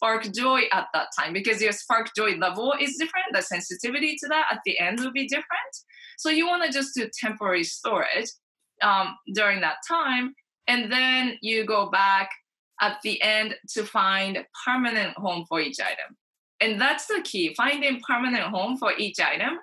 spark 0.00 0.32
joy 0.32 0.62
at 0.72 0.86
that 0.94 1.08
time 1.18 1.34
because 1.34 1.60
your 1.60 1.72
spark 1.72 2.08
joy 2.16 2.36
level 2.36 2.74
is 2.80 2.96
different. 2.96 3.26
The 3.32 3.42
sensitivity 3.42 4.16
to 4.16 4.28
that 4.28 4.46
at 4.50 4.60
the 4.64 4.78
end 4.78 4.98
will 5.00 5.12
be 5.12 5.28
different. 5.28 5.72
So 6.16 6.30
you 6.30 6.46
want 6.46 6.64
to 6.64 6.72
just 6.72 6.94
do 6.94 7.08
temporary 7.20 7.64
storage 7.64 8.30
um, 8.82 9.14
during 9.34 9.60
that 9.60 9.76
time, 9.86 10.34
and 10.66 10.90
then 10.90 11.36
you 11.42 11.66
go 11.66 11.90
back 11.90 12.30
at 12.80 12.96
the 13.02 13.20
end 13.20 13.56
to 13.74 13.84
find 13.84 14.44
permanent 14.64 15.12
home 15.16 15.44
for 15.48 15.60
each 15.60 15.80
item. 15.80 16.16
And 16.62 16.80
that's 16.80 17.06
the 17.06 17.20
key, 17.22 17.54
finding 17.54 18.00
permanent 18.06 18.44
home 18.44 18.78
for 18.78 18.92
each 18.96 19.20
item. 19.20 19.58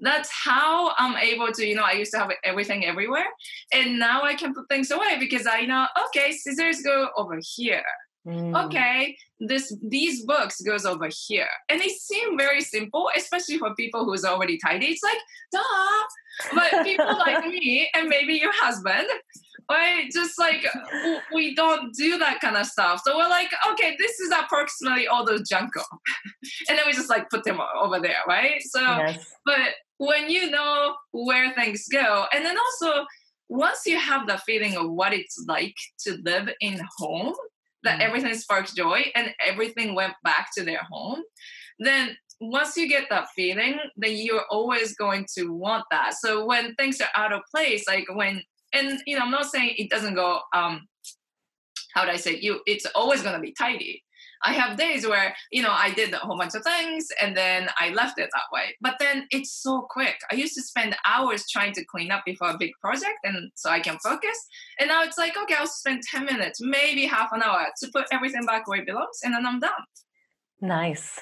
That's 0.00 0.30
how 0.30 0.92
I'm 0.96 1.16
able 1.16 1.50
to, 1.52 1.66
you 1.66 1.74
know, 1.74 1.82
I 1.82 1.92
used 1.92 2.12
to 2.12 2.18
have 2.18 2.30
everything 2.44 2.84
everywhere. 2.84 3.26
And 3.72 3.98
now 3.98 4.22
I 4.22 4.34
can 4.34 4.54
put 4.54 4.68
things 4.68 4.90
away 4.90 5.16
because 5.18 5.46
I 5.46 5.62
know, 5.62 5.86
okay, 6.06 6.32
scissors 6.32 6.82
go 6.82 7.08
over 7.16 7.38
here. 7.56 7.82
Mm. 8.28 8.66
Okay, 8.66 9.16
this 9.40 9.74
these 9.82 10.26
books 10.26 10.60
goes 10.60 10.84
over 10.84 11.08
here, 11.26 11.48
and 11.70 11.80
they 11.80 11.88
seem 11.88 12.36
very 12.36 12.60
simple, 12.60 13.08
especially 13.16 13.56
for 13.56 13.74
people 13.74 14.04
who's 14.04 14.24
already 14.24 14.58
tidy. 14.58 14.86
It's 14.86 15.02
like, 15.02 15.16
duh. 15.50 16.54
But 16.54 16.84
people 16.84 17.06
like 17.18 17.46
me 17.46 17.88
and 17.94 18.08
maybe 18.08 18.34
your 18.34 18.52
husband, 18.54 19.06
right? 19.70 20.10
Just 20.12 20.38
like 20.38 20.66
we 21.32 21.54
don't 21.54 21.94
do 21.94 22.18
that 22.18 22.40
kind 22.40 22.58
of 22.58 22.66
stuff. 22.66 23.00
So 23.02 23.16
we're 23.16 23.30
like, 23.30 23.50
okay, 23.72 23.96
this 23.98 24.20
is 24.20 24.30
approximately 24.30 25.08
all 25.08 25.24
those 25.24 25.48
junko, 25.48 25.80
and 26.68 26.76
then 26.76 26.84
we 26.84 26.92
just 26.92 27.08
like 27.08 27.30
put 27.30 27.44
them 27.44 27.60
over 27.80 27.98
there, 27.98 28.22
right? 28.26 28.60
So, 28.60 28.80
yes. 28.80 29.24
but 29.46 29.74
when 29.96 30.28
you 30.28 30.50
know 30.50 30.96
where 31.12 31.54
things 31.54 31.86
go, 31.90 32.26
and 32.34 32.44
then 32.44 32.58
also 32.58 33.06
once 33.48 33.86
you 33.86 33.98
have 33.98 34.26
the 34.26 34.36
feeling 34.44 34.76
of 34.76 34.90
what 34.90 35.14
it's 35.14 35.42
like 35.48 35.74
to 36.00 36.18
live 36.22 36.50
in 36.60 36.78
home 36.98 37.32
that 37.84 38.00
mm. 38.00 38.02
everything 38.02 38.34
sparks 38.34 38.72
joy 38.72 39.04
and 39.14 39.34
everything 39.44 39.94
went 39.94 40.14
back 40.24 40.48
to 40.56 40.64
their 40.64 40.82
home, 40.90 41.22
then 41.78 42.16
once 42.40 42.76
you 42.76 42.88
get 42.88 43.08
that 43.10 43.28
feeling, 43.34 43.78
then 43.96 44.12
you're 44.14 44.44
always 44.50 44.94
going 44.94 45.26
to 45.36 45.52
want 45.52 45.84
that. 45.90 46.14
So 46.14 46.44
when 46.44 46.74
things 46.76 47.00
are 47.00 47.08
out 47.16 47.32
of 47.32 47.40
place, 47.54 47.86
like 47.88 48.06
when 48.12 48.42
and 48.72 49.00
you 49.06 49.16
know, 49.16 49.24
I'm 49.24 49.30
not 49.30 49.46
saying 49.46 49.74
it 49.76 49.90
doesn't 49.90 50.14
go 50.14 50.40
um 50.54 50.86
how 51.94 52.04
do 52.04 52.10
I 52.10 52.16
say 52.16 52.38
you 52.38 52.60
it's 52.66 52.86
always 52.94 53.22
gonna 53.22 53.40
be 53.40 53.54
tidy. 53.58 54.02
I 54.42 54.52
have 54.52 54.76
days 54.76 55.06
where, 55.06 55.34
you 55.50 55.62
know, 55.62 55.72
I 55.72 55.90
did 55.90 56.12
a 56.12 56.18
whole 56.18 56.38
bunch 56.38 56.54
of 56.54 56.62
things 56.62 57.08
and 57.20 57.36
then 57.36 57.68
I 57.78 57.90
left 57.90 58.18
it 58.18 58.30
that 58.32 58.44
way. 58.52 58.76
But 58.80 58.96
then 59.00 59.26
it's 59.30 59.52
so 59.52 59.86
quick. 59.90 60.16
I 60.30 60.36
used 60.36 60.54
to 60.54 60.62
spend 60.62 60.96
hours 61.06 61.44
trying 61.50 61.72
to 61.74 61.84
clean 61.84 62.10
up 62.10 62.22
before 62.24 62.50
a 62.50 62.58
big 62.58 62.72
project 62.80 63.18
and 63.24 63.50
so 63.56 63.70
I 63.70 63.80
can 63.80 63.98
focus. 63.98 64.38
And 64.78 64.88
now 64.88 65.02
it's 65.02 65.18
like, 65.18 65.36
okay, 65.36 65.54
I'll 65.58 65.66
spend 65.66 66.02
10 66.02 66.24
minutes, 66.24 66.60
maybe 66.60 67.06
half 67.06 67.30
an 67.32 67.42
hour 67.42 67.66
to 67.80 67.90
put 67.92 68.06
everything 68.12 68.46
back 68.46 68.68
where 68.68 68.80
it 68.80 68.86
belongs 68.86 69.18
and 69.24 69.34
then 69.34 69.44
I'm 69.44 69.60
done. 69.60 69.70
Nice. 70.60 71.20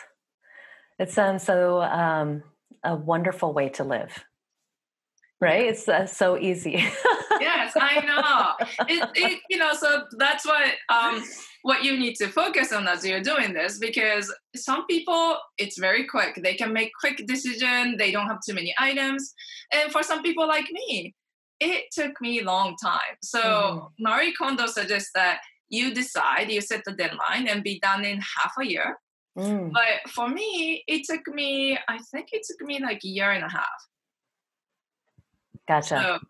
It 0.99 1.11
sounds 1.11 1.43
so 1.43 1.83
um, 1.83 2.43
a 2.85 2.95
wonderful 2.95 3.53
way 3.53 3.69
to 3.71 3.85
live 3.85 4.25
right? 5.41 5.67
It's 5.67 5.89
uh, 5.89 6.07
so 6.07 6.39
easy. 6.39 6.85
Yes 7.41 7.73
i 7.81 8.01
know. 8.01 8.67
It, 8.89 9.09
it, 9.15 9.41
you 9.51 9.59
know 9.59 9.73
so 9.75 10.05
that's 10.19 10.47
what 10.47 10.73
um 10.89 11.23
what 11.63 11.85
you 11.85 11.99
need 11.99 12.15
to 12.17 12.29
focus 12.29 12.73
on 12.73 12.87
as 12.87 13.05
you're 13.05 13.23
doing 13.23 13.53
this 13.53 13.79
because 13.79 14.33
some 14.55 14.87
people 14.87 15.37
it's 15.59 15.79
very 15.79 16.07
quick. 16.07 16.41
They 16.43 16.55
can 16.55 16.73
make 16.73 16.91
quick 17.01 17.27
decision. 17.27 17.97
They 17.99 18.11
don't 18.11 18.29
have 18.29 18.39
too 18.47 18.55
many 18.55 18.75
items. 18.79 19.35
And 19.73 19.91
for 19.91 20.03
some 20.03 20.23
people 20.23 20.47
like 20.47 20.69
me 20.73 21.15
it 21.59 21.87
took 21.93 22.21
me 22.21 22.41
a 22.41 22.45
long 22.45 22.77
time. 22.83 23.17
So 23.23 23.41
mm-hmm. 23.41 24.05
marie 24.05 24.33
kondo 24.33 24.67
suggests 24.67 25.11
that 25.15 25.41
you 25.69 25.95
decide 25.95 26.51
you 26.51 26.61
set 26.61 26.83
the 26.85 26.93
deadline 26.93 27.49
and 27.49 27.63
be 27.63 27.81
done 27.81 28.05
in 28.05 28.19
half 28.19 28.53
a 28.61 28.67
year. 28.67 28.99
Mm. 29.37 29.71
but 29.71 30.11
for 30.11 30.31
me 30.31 30.83
it 30.89 31.03
took 31.05 31.21
me 31.29 31.79
i 31.89 31.99
think 32.11 32.29
it 32.33 32.41
took 32.49 32.67
me 32.67 32.81
like 32.81 33.03
a 33.05 33.09
year 33.17 33.33
and 33.33 33.45
a 33.45 33.51
half 33.51 33.81
Gotcha. 35.69 36.21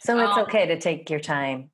So, 0.00 0.14
so 0.14 0.18
it's 0.18 0.36
um, 0.36 0.44
okay 0.44 0.66
to 0.66 0.78
take 0.78 1.08
your 1.10 1.20
time. 1.20 1.70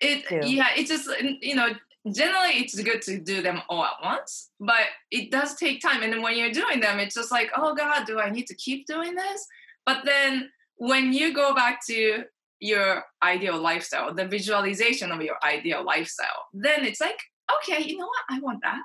It 0.00 0.28
too. 0.28 0.40
yeah, 0.44 0.68
it's 0.76 0.88
just 0.88 1.08
you 1.42 1.54
know 1.54 1.70
generally 2.12 2.50
it's 2.60 2.80
good 2.80 3.02
to 3.02 3.18
do 3.18 3.42
them 3.42 3.60
all 3.68 3.84
at 3.84 4.02
once, 4.02 4.50
but 4.60 4.86
it 5.10 5.30
does 5.30 5.56
take 5.56 5.80
time. 5.80 6.02
And 6.02 6.12
then 6.12 6.22
when 6.22 6.36
you're 6.36 6.52
doing 6.52 6.80
them, 6.80 6.98
it's 6.98 7.14
just 7.14 7.30
like, 7.30 7.50
oh 7.56 7.74
God, 7.74 8.06
do 8.06 8.20
I 8.20 8.30
need 8.30 8.46
to 8.46 8.54
keep 8.54 8.86
doing 8.86 9.14
this? 9.14 9.46
But 9.84 10.04
then 10.04 10.50
when 10.76 11.12
you 11.12 11.34
go 11.34 11.54
back 11.54 11.84
to 11.86 12.24
your 12.60 13.04
ideal 13.22 13.60
lifestyle, 13.60 14.14
the 14.14 14.26
visualization 14.26 15.12
of 15.12 15.20
your 15.22 15.36
ideal 15.42 15.84
lifestyle, 15.84 16.46
then 16.52 16.84
it's 16.84 17.00
like, 17.00 17.18
okay, 17.56 17.82
you 17.82 17.98
know 17.98 18.06
what? 18.06 18.24
I 18.30 18.40
want 18.40 18.60
that. 18.62 18.80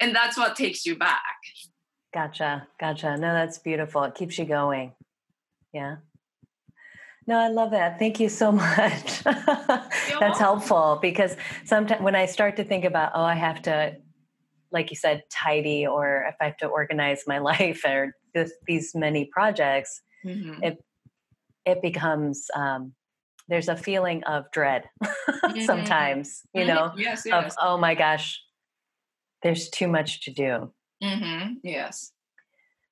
And 0.00 0.14
that's 0.14 0.36
what 0.36 0.56
takes 0.56 0.84
you 0.84 0.96
back. 0.96 1.22
Gotcha. 2.12 2.66
Gotcha. 2.80 3.16
No, 3.16 3.32
that's 3.32 3.58
beautiful. 3.58 4.04
It 4.04 4.14
keeps 4.14 4.38
you 4.38 4.44
going. 4.44 4.92
Yeah. 5.72 5.96
No, 7.26 7.38
I 7.38 7.48
love 7.48 7.70
that. 7.70 7.98
Thank 7.98 8.20
you 8.20 8.28
so 8.28 8.52
much. 8.66 9.22
That's 9.24 10.38
helpful 10.38 10.98
because 11.00 11.36
sometimes 11.64 12.02
when 12.02 12.14
I 12.14 12.26
start 12.26 12.56
to 12.56 12.64
think 12.64 12.84
about, 12.84 13.12
oh, 13.14 13.22
I 13.22 13.34
have 13.34 13.62
to, 13.62 13.96
like 14.70 14.90
you 14.90 14.96
said, 14.96 15.22
tidy, 15.30 15.86
or 15.86 16.26
if 16.28 16.34
I 16.40 16.44
have 16.44 16.56
to 16.58 16.66
organize 16.66 17.24
my 17.26 17.38
life 17.52 17.84
or 17.84 18.14
this, 18.34 18.52
these 18.66 18.94
many 18.94 19.26
projects, 19.26 20.02
mm-hmm. 20.24 20.62
it 20.62 20.84
it 21.64 21.80
becomes 21.80 22.50
um, 22.54 22.92
there's 23.48 23.68
a 23.68 23.76
feeling 23.76 24.22
of 24.24 24.50
dread 24.52 24.84
mm-hmm. 25.04 25.62
sometimes, 25.62 26.42
you 26.52 26.62
mm-hmm. 26.62 26.68
know, 26.68 26.92
yes, 26.96 27.22
yes. 27.24 27.52
of 27.52 27.56
oh 27.60 27.78
my 27.78 27.94
gosh, 27.94 28.40
there's 29.42 29.68
too 29.68 29.88
much 29.88 30.22
to 30.24 30.30
do. 30.30 30.72
Mm-hmm. 31.02 31.54
Yes. 31.62 32.12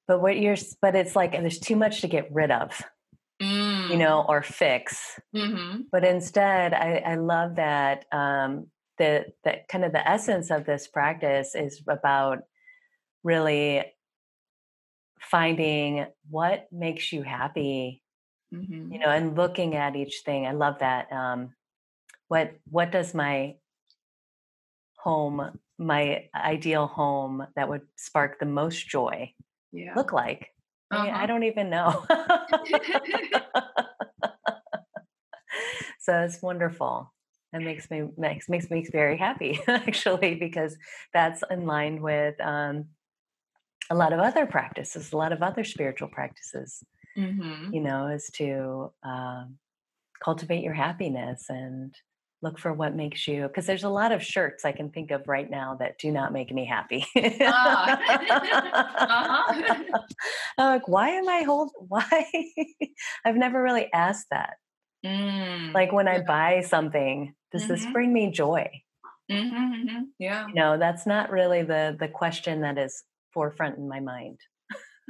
But 0.09 0.21
what 0.21 0.39
you're, 0.39 0.57
but 0.81 0.95
it's 0.95 1.17
like 1.17 1.33
there's 1.33 1.59
too 1.59 1.77
much 1.77 2.01
to 2.01 2.09
get 2.09 2.33
rid 2.33 2.51
of. 2.51 2.83
You 3.93 3.99
know, 3.99 4.25
or 4.29 4.43
fix. 4.43 5.21
Mm-hmm. 5.35 5.83
But 5.91 6.05
instead, 6.05 6.75
I, 6.75 7.03
I 7.05 7.15
love 7.17 7.57
that 7.57 8.07
um, 8.13 8.67
the 8.99 9.27
that 9.45 9.69
kind 9.69 9.85
of 9.85 9.93
the 9.93 10.09
essence 10.09 10.51
of 10.51 10.65
this 10.65 10.87
practice 10.87 11.55
is 11.55 11.83
about 11.89 12.41
really 13.25 13.85
finding 15.21 16.07
what 16.29 16.67
makes 16.73 17.13
you 17.13 17.23
happy 17.23 18.03
mm-hmm. 18.53 18.93
you 18.93 18.99
know 18.99 19.09
and 19.09 19.37
looking 19.37 19.77
at 19.77 19.97
each 19.97 20.23
thing 20.25 20.47
i 20.47 20.53
love 20.53 20.79
that 20.81 21.11
um 21.13 21.51
what 22.29 22.55
what 22.71 22.91
does 22.91 23.15
my 23.15 23.55
home 24.99 25.59
my 25.79 26.25
ideal 26.35 26.87
home 26.87 27.47
that 27.57 27.69
would 27.69 27.83
spark 27.97 28.39
the 28.39 28.47
most 28.47 28.89
joy 28.89 29.33
yeah. 29.73 29.95
look 29.95 30.13
like 30.13 30.49
uh-huh. 30.93 31.07
I, 31.07 31.23
I 31.23 31.27
don't 31.27 31.45
even 31.45 31.71
know. 31.71 32.05
so 36.03 36.21
it's 36.21 36.43
wonderful. 36.43 37.13
That 37.53 37.63
makes 37.63 37.91
me 37.91 38.09
makes 38.17 38.49
makes 38.49 38.71
me 38.71 38.85
very 38.91 39.17
happy 39.17 39.61
actually 39.69 40.35
because 40.35 40.77
that's 41.15 41.43
in 41.51 41.65
line 41.65 42.03
with 42.03 42.41
um, 42.41 42.87
a 43.89 43.95
lot 43.95 44.13
of 44.13 44.19
other 44.19 44.47
practices, 44.47 45.13
a 45.13 45.17
lot 45.17 45.33
of 45.33 45.43
other 45.43 45.65
spiritual 45.65 46.09
practices. 46.09 46.83
Mm-hmm. 47.17 47.73
You 47.73 47.81
know, 47.83 48.09
is 48.09 48.31
to 48.35 48.93
um, 49.05 49.59
cultivate 50.23 50.65
your 50.65 50.75
happiness 50.75 51.47
and 51.49 51.95
look 52.43 52.59
for 52.59 52.73
what 52.73 52.97
makes 52.97 53.29
you 53.29 53.43
because 53.47 53.67
there's 53.67 53.85
a 53.85 53.89
lot 53.89 54.11
of 54.11 54.21
shirts 54.21 54.65
i 54.65 54.73
can 54.73 54.91
think 54.91 55.13
of 55.13 55.29
right 55.29 55.49
now 55.49 55.77
that 55.77 55.97
do 55.99 56.11
not 56.11 56.33
make 56.33 56.53
me 56.53 56.65
happy 56.65 57.07
uh. 57.17 57.21
uh-huh. 58.99 59.99
I'm 60.59 60.67
like 60.67 60.89
why 60.89 61.11
am 61.11 61.29
i 61.29 61.43
hold 61.43 61.71
why 61.77 62.27
i've 63.25 63.37
never 63.37 63.63
really 63.63 63.89
asked 63.93 64.27
that 64.33 64.55
mm. 65.05 65.73
like 65.75 65.93
when 65.93 66.09
i 66.09 66.21
buy 66.21 66.61
something 66.61 67.35
does 67.51 67.63
mm-hmm. 67.63 67.73
this 67.73 67.87
bring 67.93 68.13
me 68.13 68.31
joy 68.31 68.69
mm-hmm, 69.31 69.57
mm-hmm. 69.57 70.03
yeah 70.19 70.47
you 70.49 70.55
know 70.55 70.79
that's 70.79 71.07
not 71.07 71.31
really 71.31 71.63
the 71.63 71.97
the 71.99 72.09
question 72.09 72.63
that 72.63 72.79
is 72.79 73.03
forefront 73.33 73.79
in 73.79 73.89
my 73.89 74.01
mind 74.01 74.39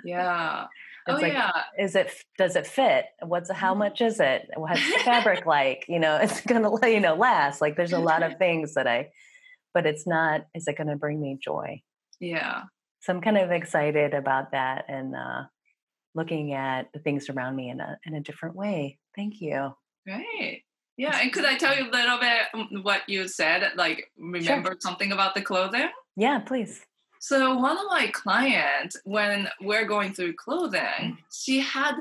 yeah 0.04 0.66
it's 1.06 1.18
oh, 1.18 1.20
like, 1.20 1.32
yeah. 1.32 1.50
is 1.78 1.96
it, 1.96 2.12
does 2.38 2.54
it 2.54 2.66
fit? 2.66 3.06
What's, 3.22 3.50
how 3.50 3.72
mm-hmm. 3.72 3.80
much 3.80 4.00
is 4.00 4.20
it? 4.20 4.48
What's 4.54 4.80
the 4.80 4.98
fabric 5.04 5.46
like? 5.46 5.84
You 5.88 5.98
know, 5.98 6.16
it's 6.16 6.40
going 6.42 6.62
to, 6.62 6.90
you 6.90 7.00
know, 7.00 7.14
last. 7.14 7.60
Like 7.60 7.76
there's 7.76 7.92
a 7.92 7.98
lot 7.98 8.22
of 8.22 8.38
things 8.38 8.74
that 8.74 8.86
I, 8.86 9.10
but 9.74 9.84
it's 9.84 10.06
not, 10.06 10.42
is 10.54 10.68
it 10.68 10.76
going 10.76 10.88
to 10.88 10.96
bring 10.96 11.20
me 11.20 11.38
joy? 11.42 11.82
Yeah. 12.20 12.64
So 13.00 13.12
I'm 13.12 13.20
kind 13.20 13.36
of 13.36 13.50
excited 13.50 14.14
about 14.14 14.52
that 14.52 14.84
and 14.86 15.16
uh, 15.16 15.42
looking 16.14 16.52
at 16.52 16.92
the 16.92 17.00
things 17.00 17.28
around 17.28 17.56
me 17.56 17.70
in 17.70 17.80
a, 17.80 17.98
in 18.06 18.14
a 18.14 18.20
different 18.20 18.54
way. 18.54 18.98
Thank 19.16 19.40
you. 19.40 19.74
Right. 20.06 20.62
Yeah. 20.96 21.18
And 21.20 21.32
could 21.32 21.44
I 21.44 21.56
tell 21.56 21.76
you 21.76 21.88
a 21.88 21.90
little 21.90 22.18
bit 22.18 22.82
what 22.82 23.08
you 23.08 23.26
said? 23.28 23.72
Like, 23.76 24.10
remember 24.18 24.70
sure. 24.70 24.78
something 24.80 25.12
about 25.12 25.34
the 25.34 25.42
clothing? 25.42 25.88
Yeah, 26.16 26.40
please. 26.40 26.84
So 27.18 27.56
one 27.56 27.78
of 27.78 27.84
my 27.88 28.08
clients, 28.08 28.96
when 29.04 29.48
we're 29.60 29.86
going 29.86 30.12
through 30.12 30.34
clothing, 30.34 30.80
mm. 30.80 31.16
she 31.32 31.60
had 31.60 31.94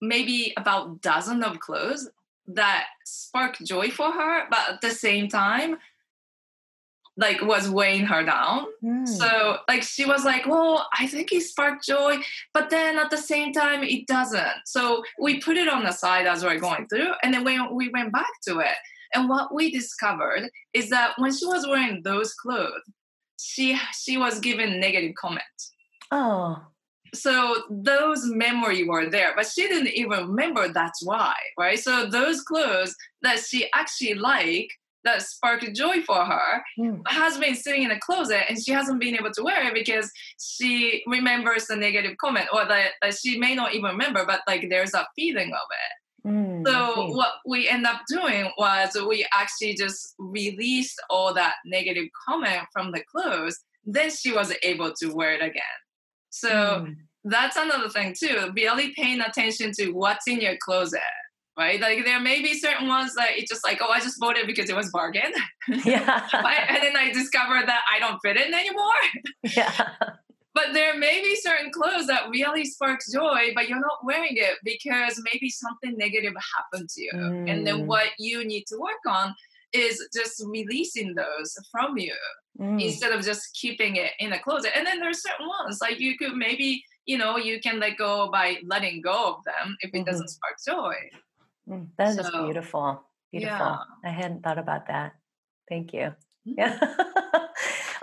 maybe 0.00 0.52
about 0.56 1.00
dozen 1.00 1.42
of 1.42 1.60
clothes 1.60 2.08
that 2.48 2.86
sparked 3.04 3.64
joy 3.64 3.90
for 3.90 4.10
her, 4.12 4.44
but 4.50 4.74
at 4.74 4.80
the 4.80 4.90
same 4.90 5.28
time, 5.28 5.78
like 7.16 7.40
was 7.40 7.70
weighing 7.70 8.04
her 8.04 8.24
down. 8.24 8.66
Mm. 8.84 9.08
So 9.08 9.58
like 9.68 9.82
she 9.82 10.04
was 10.04 10.24
like, 10.24 10.46
well, 10.46 10.86
I 10.98 11.06
think 11.06 11.32
it 11.32 11.42
sparked 11.42 11.86
joy, 11.86 12.18
but 12.52 12.70
then 12.70 12.98
at 12.98 13.10
the 13.10 13.16
same 13.16 13.52
time 13.52 13.82
it 13.82 14.06
doesn't. 14.06 14.66
So 14.66 15.02
we 15.18 15.40
put 15.40 15.56
it 15.56 15.68
on 15.68 15.84
the 15.84 15.92
side 15.92 16.26
as 16.26 16.44
we're 16.44 16.58
going 16.58 16.86
through, 16.88 17.12
and 17.22 17.32
then 17.32 17.44
when 17.44 17.74
we 17.74 17.88
went 17.88 18.12
back 18.12 18.32
to 18.48 18.60
it, 18.60 18.76
and 19.14 19.28
what 19.28 19.54
we 19.54 19.70
discovered 19.70 20.50
is 20.74 20.90
that 20.90 21.12
when 21.16 21.32
she 21.34 21.46
was 21.46 21.66
wearing 21.66 22.02
those 22.02 22.34
clothes, 22.34 22.82
she 23.40 23.78
she 23.98 24.18
was 24.18 24.40
given 24.40 24.80
negative 24.80 25.14
comments. 25.14 25.72
Oh. 26.10 26.62
So 27.14 27.62
those 27.70 28.26
memory 28.26 28.84
were 28.84 29.08
there, 29.08 29.32
but 29.34 29.46
she 29.46 29.68
didn't 29.68 29.94
even 29.94 30.28
remember 30.28 30.68
that's 30.68 31.04
why, 31.04 31.34
right? 31.58 31.78
So 31.78 32.06
those 32.06 32.42
clothes 32.42 32.94
that 33.22 33.38
she 33.38 33.68
actually 33.74 34.14
liked 34.14 34.72
that 35.06 35.22
sparked 35.22 35.74
joy 35.74 36.02
for 36.02 36.24
her 36.24 36.62
mm. 36.78 37.00
has 37.06 37.38
been 37.38 37.54
sitting 37.54 37.84
in 37.84 37.90
a 37.90 37.98
closet 37.98 38.42
and 38.48 38.62
she 38.62 38.72
hasn't 38.72 39.00
been 39.00 39.14
able 39.14 39.30
to 39.30 39.42
wear 39.42 39.66
it 39.66 39.74
because 39.74 40.10
she 40.38 41.02
remembers 41.06 41.66
the 41.66 41.76
negative 41.76 42.16
comment 42.18 42.48
or 42.52 42.66
that, 42.66 42.90
that 43.00 43.14
she 43.14 43.38
may 43.38 43.54
not 43.54 43.74
even 43.74 43.92
remember, 43.92 44.24
but 44.26 44.42
like 44.46 44.66
there's 44.68 44.94
a 44.94 45.06
feeling 45.16 45.52
of 45.52 45.68
it. 45.70 46.28
Mm, 46.28 46.66
so 46.66 47.06
what 47.12 47.34
we 47.46 47.68
end 47.68 47.86
up 47.86 48.02
doing 48.08 48.50
was 48.58 48.96
we 49.08 49.26
actually 49.32 49.74
just 49.74 50.14
released 50.18 51.00
all 51.08 51.32
that 51.32 51.54
negative 51.64 52.08
comment 52.28 52.62
from 52.72 52.90
the 52.90 53.02
clothes. 53.10 53.58
Then 53.84 54.10
she 54.10 54.32
was 54.32 54.52
able 54.62 54.92
to 54.94 55.14
wear 55.14 55.32
it 55.34 55.42
again. 55.42 55.62
So 56.30 56.50
mm. 56.50 56.94
that's 57.24 57.56
another 57.56 57.88
thing 57.88 58.14
too. 58.18 58.50
Really 58.56 58.92
paying 58.94 59.20
attention 59.20 59.70
to 59.78 59.92
what's 59.92 60.26
in 60.26 60.40
your 60.40 60.56
closet 60.60 61.00
right? 61.56 61.80
Like 61.80 62.04
there 62.04 62.20
may 62.20 62.42
be 62.42 62.54
certain 62.54 62.88
ones 62.88 63.14
that 63.14 63.30
it's 63.36 63.50
just 63.50 63.64
like, 63.64 63.78
oh, 63.80 63.90
I 63.90 64.00
just 64.00 64.18
bought 64.18 64.36
it 64.36 64.46
because 64.46 64.68
it 64.68 64.76
was 64.76 64.90
bargain. 64.90 65.32
Yeah. 65.84 66.28
and 66.32 66.82
then 66.82 66.96
I 66.96 67.12
discovered 67.12 67.66
that 67.66 67.82
I 67.92 67.98
don't 67.98 68.20
fit 68.24 68.36
in 68.36 68.54
anymore. 68.54 68.84
Yeah. 69.56 69.94
But 70.54 70.72
there 70.72 70.96
may 70.96 71.20
be 71.22 71.36
certain 71.36 71.70
clothes 71.70 72.06
that 72.06 72.30
really 72.30 72.64
sparks 72.64 73.12
joy, 73.12 73.52
but 73.54 73.68
you're 73.68 73.80
not 73.80 73.98
wearing 74.04 74.36
it 74.36 74.54
because 74.64 75.22
maybe 75.30 75.50
something 75.50 75.98
negative 75.98 76.32
happened 76.56 76.88
to 76.88 77.02
you. 77.02 77.12
Mm. 77.14 77.50
And 77.50 77.66
then 77.66 77.80
mm. 77.80 77.86
what 77.86 78.06
you 78.18 78.42
need 78.42 78.64
to 78.68 78.78
work 78.78 79.04
on 79.06 79.34
is 79.74 80.02
just 80.14 80.42
releasing 80.46 81.14
those 81.14 81.54
from 81.70 81.98
you 81.98 82.14
mm. 82.58 82.82
instead 82.82 83.12
of 83.12 83.22
just 83.22 83.54
keeping 83.54 83.96
it 83.96 84.12
in 84.18 84.32
a 84.32 84.38
closet. 84.38 84.72
And 84.74 84.86
then 84.86 84.98
there's 84.98 85.20
certain 85.20 85.46
ones 85.46 85.78
like 85.82 86.00
you 86.00 86.16
could 86.16 86.34
maybe, 86.34 86.82
you 87.04 87.18
know, 87.18 87.36
you 87.36 87.60
can 87.60 87.78
let 87.78 87.98
go 87.98 88.30
by 88.30 88.56
letting 88.64 89.02
go 89.02 89.34
of 89.34 89.44
them 89.44 89.76
if 89.80 89.90
it 89.90 89.98
mm-hmm. 89.98 90.04
doesn't 90.04 90.28
spark 90.28 90.54
joy. 90.66 90.94
Mm, 91.68 91.88
that 91.98 92.14
so, 92.14 92.20
is 92.22 92.30
beautiful. 92.30 93.02
Beautiful. 93.32 93.58
Yeah. 93.58 93.78
I 94.04 94.10
hadn't 94.10 94.42
thought 94.42 94.58
about 94.58 94.86
that. 94.88 95.14
Thank 95.68 95.92
you. 95.92 96.14
Mm-hmm. 96.46 96.54
Yeah. 96.58 96.78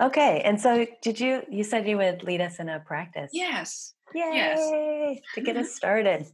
okay. 0.00 0.42
And 0.44 0.60
so 0.60 0.86
did 1.02 1.18
you 1.18 1.42
you 1.50 1.64
said 1.64 1.88
you 1.88 1.96
would 1.96 2.22
lead 2.22 2.40
us 2.40 2.58
in 2.58 2.68
a 2.68 2.80
practice? 2.80 3.30
Yes. 3.32 3.94
Yay. 4.14 4.30
Yes. 4.34 5.20
To 5.34 5.40
get 5.40 5.56
us 5.56 5.74
started. 5.80 6.26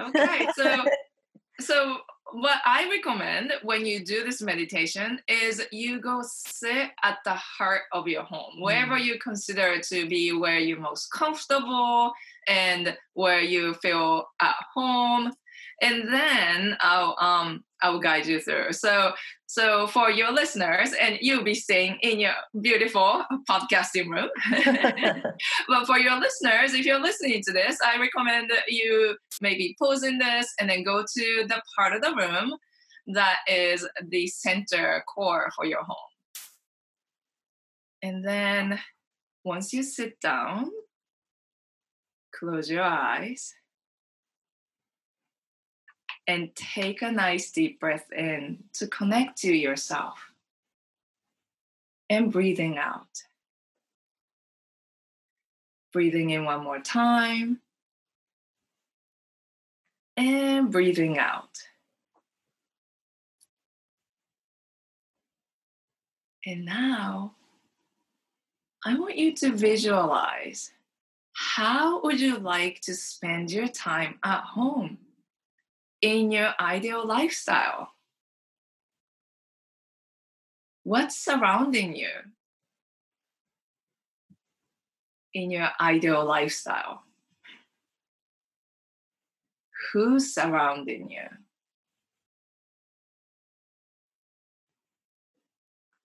okay. 0.00 0.48
So 0.54 0.84
so 1.60 1.98
what 2.32 2.58
I 2.66 2.88
recommend 2.90 3.54
when 3.62 3.86
you 3.86 4.04
do 4.04 4.22
this 4.22 4.42
meditation 4.42 5.18
is 5.28 5.62
you 5.72 5.98
go 5.98 6.22
sit 6.22 6.90
at 7.02 7.18
the 7.24 7.34
heart 7.34 7.82
of 7.92 8.06
your 8.06 8.22
home, 8.22 8.60
wherever 8.60 8.98
mm. 8.98 9.04
you 9.04 9.18
consider 9.18 9.80
to 9.80 10.06
be 10.06 10.32
where 10.32 10.58
you're 10.58 10.78
most 10.78 11.10
comfortable 11.10 12.12
and 12.46 12.96
where 13.14 13.40
you 13.40 13.74
feel 13.74 14.28
at 14.42 14.56
home 14.74 15.32
and 15.80 16.12
then 16.12 16.76
I'll 16.80 17.16
um 17.20 17.64
I'll 17.82 18.00
guide 18.00 18.26
you 18.26 18.40
through. 18.40 18.72
So 18.72 19.12
so 19.46 19.86
for 19.86 20.10
your 20.10 20.32
listeners, 20.32 20.92
and 21.00 21.18
you'll 21.20 21.44
be 21.44 21.54
staying 21.54 21.98
in 22.02 22.18
your 22.18 22.34
beautiful 22.60 23.24
podcasting 23.48 24.08
room. 24.08 24.28
but 25.68 25.86
for 25.86 25.98
your 25.98 26.18
listeners, 26.20 26.74
if 26.74 26.84
you're 26.84 27.00
listening 27.00 27.42
to 27.44 27.52
this, 27.52 27.78
I 27.84 27.98
recommend 27.98 28.50
that 28.50 28.64
you 28.68 29.16
maybe 29.40 29.76
pause 29.78 30.02
in 30.02 30.18
this 30.18 30.52
and 30.60 30.68
then 30.68 30.82
go 30.82 31.02
to 31.02 31.44
the 31.48 31.62
part 31.76 31.94
of 31.94 32.02
the 32.02 32.14
room 32.14 32.54
that 33.08 33.38
is 33.46 33.88
the 34.08 34.26
center 34.26 35.02
core 35.14 35.50
for 35.56 35.64
your 35.64 35.82
home. 35.82 35.96
And 38.02 38.24
then 38.24 38.78
once 39.44 39.72
you 39.72 39.82
sit 39.82 40.20
down, 40.20 40.70
close 42.38 42.70
your 42.70 42.82
eyes 42.82 43.54
and 46.28 46.54
take 46.54 47.00
a 47.00 47.10
nice 47.10 47.50
deep 47.50 47.80
breath 47.80 48.12
in 48.12 48.62
to 48.74 48.86
connect 48.86 49.38
to 49.38 49.52
yourself 49.52 50.30
and 52.10 52.30
breathing 52.30 52.76
out. 52.76 53.24
Breathing 55.90 56.30
in 56.30 56.44
one 56.44 56.62
more 56.62 56.80
time 56.80 57.60
and 60.18 60.70
breathing 60.70 61.18
out. 61.18 61.58
And 66.44 66.66
now 66.66 67.32
I 68.84 68.98
want 68.98 69.16
you 69.16 69.32
to 69.36 69.52
visualize 69.52 70.72
how 71.32 72.02
would 72.02 72.20
you 72.20 72.36
like 72.36 72.80
to 72.82 72.94
spend 72.94 73.50
your 73.50 73.68
time 73.68 74.18
at 74.22 74.42
home? 74.42 74.98
In 76.00 76.30
your 76.30 76.54
ideal 76.60 77.06
lifestyle? 77.06 77.92
What's 80.84 81.16
surrounding 81.16 81.96
you 81.96 82.10
in 85.34 85.50
your 85.50 85.68
ideal 85.80 86.24
lifestyle? 86.24 87.02
Who's 89.92 90.34
surrounding 90.34 91.10
you? 91.10 91.28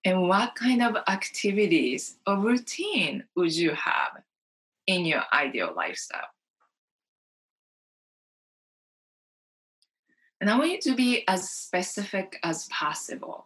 And 0.06 0.27
what 0.27 0.56
kind 0.56 0.84
of 0.84 0.97
activities 1.08 2.17
or 2.27 2.38
routine 2.38 3.23
would 3.36 3.56
you 3.56 3.71
have 3.71 4.21
in 4.86 5.06
your 5.06 5.23
ideal 5.32 5.73
lifestyle? 5.75 6.27
And 10.43 10.49
I 10.49 10.58
want 10.58 10.71
you 10.71 10.82
to 10.82 10.93
be 10.93 11.25
as 11.29 11.49
specific 11.49 12.38
as 12.43 12.67
possible. 12.67 13.45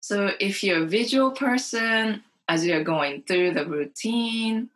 So 0.00 0.30
if 0.40 0.64
you're 0.64 0.84
a 0.84 0.86
visual 0.86 1.32
person, 1.32 2.24
as 2.48 2.64
you're 2.64 2.82
going 2.82 3.24
through 3.24 3.50
the 3.50 3.66
routine 3.66 4.70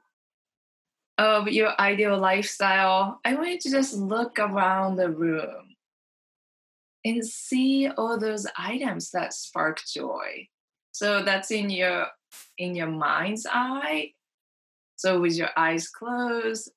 of 1.16 1.48
your 1.48 1.72
ideal 1.80 2.18
lifestyle, 2.18 3.18
I 3.24 3.32
want 3.32 3.48
you 3.48 3.58
to 3.60 3.70
just 3.70 3.94
look 3.94 4.38
around 4.38 4.96
the 4.96 5.08
room 5.08 5.74
and 7.02 7.26
see 7.26 7.88
all 7.88 8.18
those 8.18 8.46
items 8.58 9.10
that 9.12 9.32
spark 9.32 9.80
joy. 9.90 10.48
So 10.92 11.22
that's 11.22 11.50
in 11.50 11.70
your 11.70 12.08
in 12.58 12.74
your 12.74 12.88
mind's 12.90 13.46
eye. 13.50 14.12
So 14.96 15.18
with 15.18 15.34
your 15.34 15.48
eyes 15.56 15.88
closed, 15.88 16.70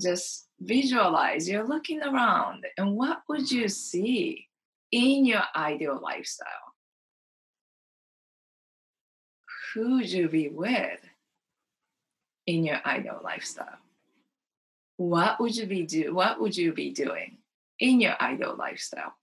just 0.00 0.48
visualize 0.60 1.48
you're 1.48 1.66
looking 1.66 2.02
around 2.02 2.66
and 2.78 2.96
what 2.96 3.22
would 3.28 3.50
you 3.50 3.68
see 3.68 4.48
in 4.92 5.24
your 5.24 5.42
ideal 5.54 5.98
lifestyle? 6.02 6.46
Who 9.74 9.96
would 9.96 10.10
you 10.10 10.28
be 10.28 10.48
with 10.48 11.00
in 12.46 12.64
your 12.64 12.80
ideal 12.86 13.20
lifestyle? 13.22 13.78
What 14.96 15.40
would 15.40 15.54
you 15.54 15.66
be 15.66 15.82
do 15.84 16.14
what 16.14 16.40
would 16.40 16.56
you 16.56 16.72
be 16.72 16.92
doing 16.92 17.38
in 17.78 18.00
your 18.00 18.20
ideal 18.20 18.56
lifestyle? 18.58 19.14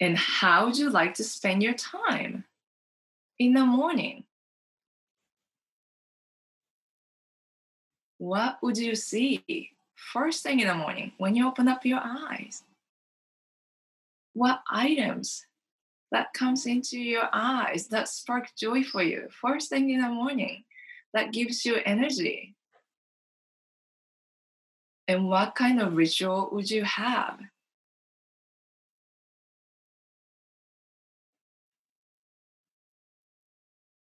And 0.00 0.18
how 0.18 0.66
would 0.66 0.76
you 0.76 0.90
like 0.90 1.14
to 1.14 1.24
spend 1.24 1.62
your 1.62 1.72
time? 1.72 2.44
In 3.38 3.52
the 3.52 3.64
morning, 3.64 4.24
what 8.18 8.58
would 8.62 8.78
you 8.78 8.94
see 8.94 9.70
first 9.94 10.42
thing 10.42 10.60
in 10.60 10.68
the 10.68 10.74
morning 10.74 11.12
when 11.18 11.34
you 11.34 11.46
open 11.46 11.68
up 11.68 11.84
your 11.84 12.00
eyes? 12.02 12.62
What 14.34 14.62
items 14.70 15.46
that 16.10 16.32
comes 16.32 16.66
into 16.66 16.98
your 16.98 17.28
eyes 17.32 17.88
that 17.88 18.08
spark 18.08 18.48
joy 18.56 18.82
for 18.82 19.02
you 19.02 19.28
first 19.30 19.68
thing 19.68 19.90
in 19.90 20.00
the 20.00 20.08
morning 20.08 20.64
that 21.12 21.32
gives 21.32 21.64
you 21.64 21.78
energy? 21.84 22.54
And 25.06 25.28
what 25.28 25.54
kind 25.54 25.80
of 25.80 25.96
ritual 25.96 26.48
would 26.52 26.70
you 26.70 26.82
have 26.84 27.38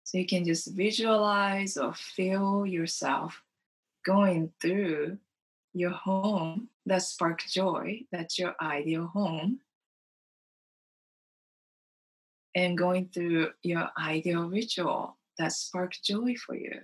So 0.08 0.16
you 0.16 0.24
can 0.24 0.46
just 0.46 0.68
visualize 0.68 1.76
or 1.76 1.92
feel 1.92 2.64
yourself 2.64 3.42
going 4.06 4.50
through 4.58 5.18
your 5.74 5.90
home 5.90 6.70
that 6.86 7.02
spark 7.02 7.42
joy, 7.46 8.06
that's 8.10 8.38
your 8.38 8.54
ideal 8.58 9.08
home, 9.08 9.60
and 12.54 12.78
going 12.78 13.10
through 13.12 13.50
your 13.62 13.90
ideal 13.98 14.48
ritual 14.48 15.18
that 15.36 15.52
spark 15.52 15.92
joy 16.02 16.36
for 16.36 16.56
you. 16.56 16.80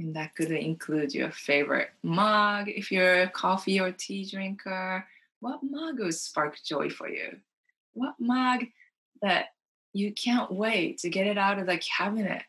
And 0.00 0.16
that 0.16 0.34
could 0.34 0.50
include 0.50 1.14
your 1.14 1.30
favorite 1.30 1.90
mug 2.02 2.68
if 2.68 2.90
you're 2.90 3.22
a 3.22 3.30
coffee 3.30 3.78
or 3.78 3.92
tea 3.92 4.28
drinker. 4.28 5.06
What 5.40 5.60
mug 5.62 5.98
would 6.00 6.14
spark 6.14 6.56
joy 6.64 6.90
for 6.90 7.08
you? 7.08 7.38
What 7.92 8.14
mug 8.18 8.64
that 9.22 9.46
you 9.92 10.12
can't 10.12 10.52
wait 10.52 10.98
to 10.98 11.10
get 11.10 11.26
it 11.26 11.38
out 11.38 11.58
of 11.58 11.66
the 11.66 11.78
cabinet 11.78 12.42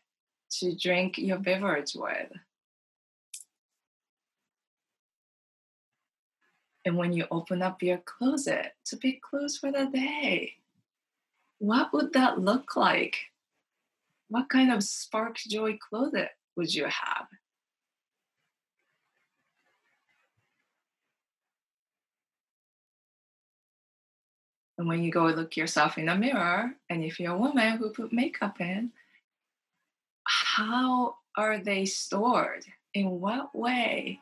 to 0.58 0.74
drink 0.76 1.18
your 1.18 1.38
beverage 1.38 1.94
with? 1.94 2.32
And 6.84 6.96
when 6.96 7.12
you 7.12 7.26
open 7.30 7.60
up 7.60 7.82
your 7.82 7.98
closet 7.98 8.72
to 8.86 8.96
pick 8.96 9.20
clothes 9.20 9.58
for 9.58 9.70
the 9.70 9.90
day, 9.92 10.54
what 11.58 11.92
would 11.92 12.12
that 12.14 12.40
look 12.40 12.76
like? 12.76 13.16
What 14.28 14.48
kind 14.48 14.72
of 14.72 14.82
spark 14.82 15.36
joy 15.36 15.78
closet 15.78 16.30
would 16.56 16.74
you 16.74 16.84
have? 16.84 17.26
And 24.78 24.86
when 24.86 25.02
you 25.02 25.10
go 25.10 25.26
look 25.26 25.56
yourself 25.56 25.98
in 25.98 26.06
the 26.06 26.14
mirror, 26.14 26.72
and 26.88 27.04
if 27.04 27.18
you're 27.18 27.34
a 27.34 27.38
woman 27.38 27.76
who 27.76 27.90
put 27.90 28.12
makeup 28.12 28.60
in, 28.60 28.92
how 30.24 31.16
are 31.36 31.58
they 31.58 31.84
stored? 31.84 32.64
In 32.94 33.20
what 33.20 33.54
way 33.54 34.20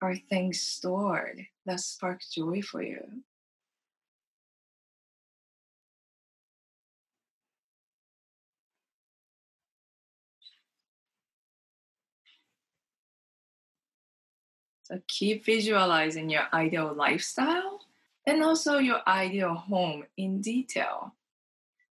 are 0.00 0.16
things 0.16 0.60
stored 0.60 1.46
that 1.66 1.80
spark 1.80 2.22
joy 2.32 2.62
for 2.62 2.82
you? 2.82 3.02
So 14.84 15.00
keep 15.08 15.44
visualizing 15.44 16.30
your 16.30 16.44
ideal 16.52 16.94
lifestyle 16.94 17.85
and 18.26 18.42
also 18.42 18.78
your 18.78 19.00
ideal 19.06 19.54
home 19.54 20.04
in 20.16 20.40
detail. 20.40 21.14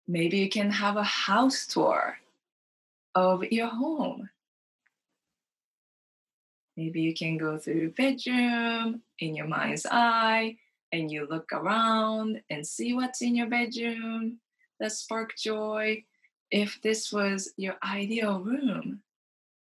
Maybe 0.09 0.39
you 0.39 0.49
can 0.49 0.71
have 0.71 0.97
a 0.97 1.05
house 1.05 1.67
tour 1.67 2.17
of 3.15 3.45
your 3.45 3.69
home. 3.69 4.31
Maybe 6.77 7.03
you 7.03 7.15
can 7.15 7.37
go 7.37 7.59
through 7.59 7.81
your 7.81 7.91
bedroom 7.91 9.03
in 9.19 9.37
your 9.37 9.47
mind's 9.47 9.87
eye 9.91 10.57
and 10.91 11.11
you 11.11 11.27
look 11.29 11.53
around 11.53 12.41
and 12.51 12.67
see 12.67 12.95
what's 12.95 13.21
in 13.21 13.35
your 13.35 13.49
bedroom 13.49 14.39
that 14.81 14.93
spark 14.93 15.37
joy. 15.37 16.03
If 16.51 16.81
this 16.83 17.13
was 17.13 17.53
your 17.57 17.77
ideal 17.85 18.41
room, 18.41 19.03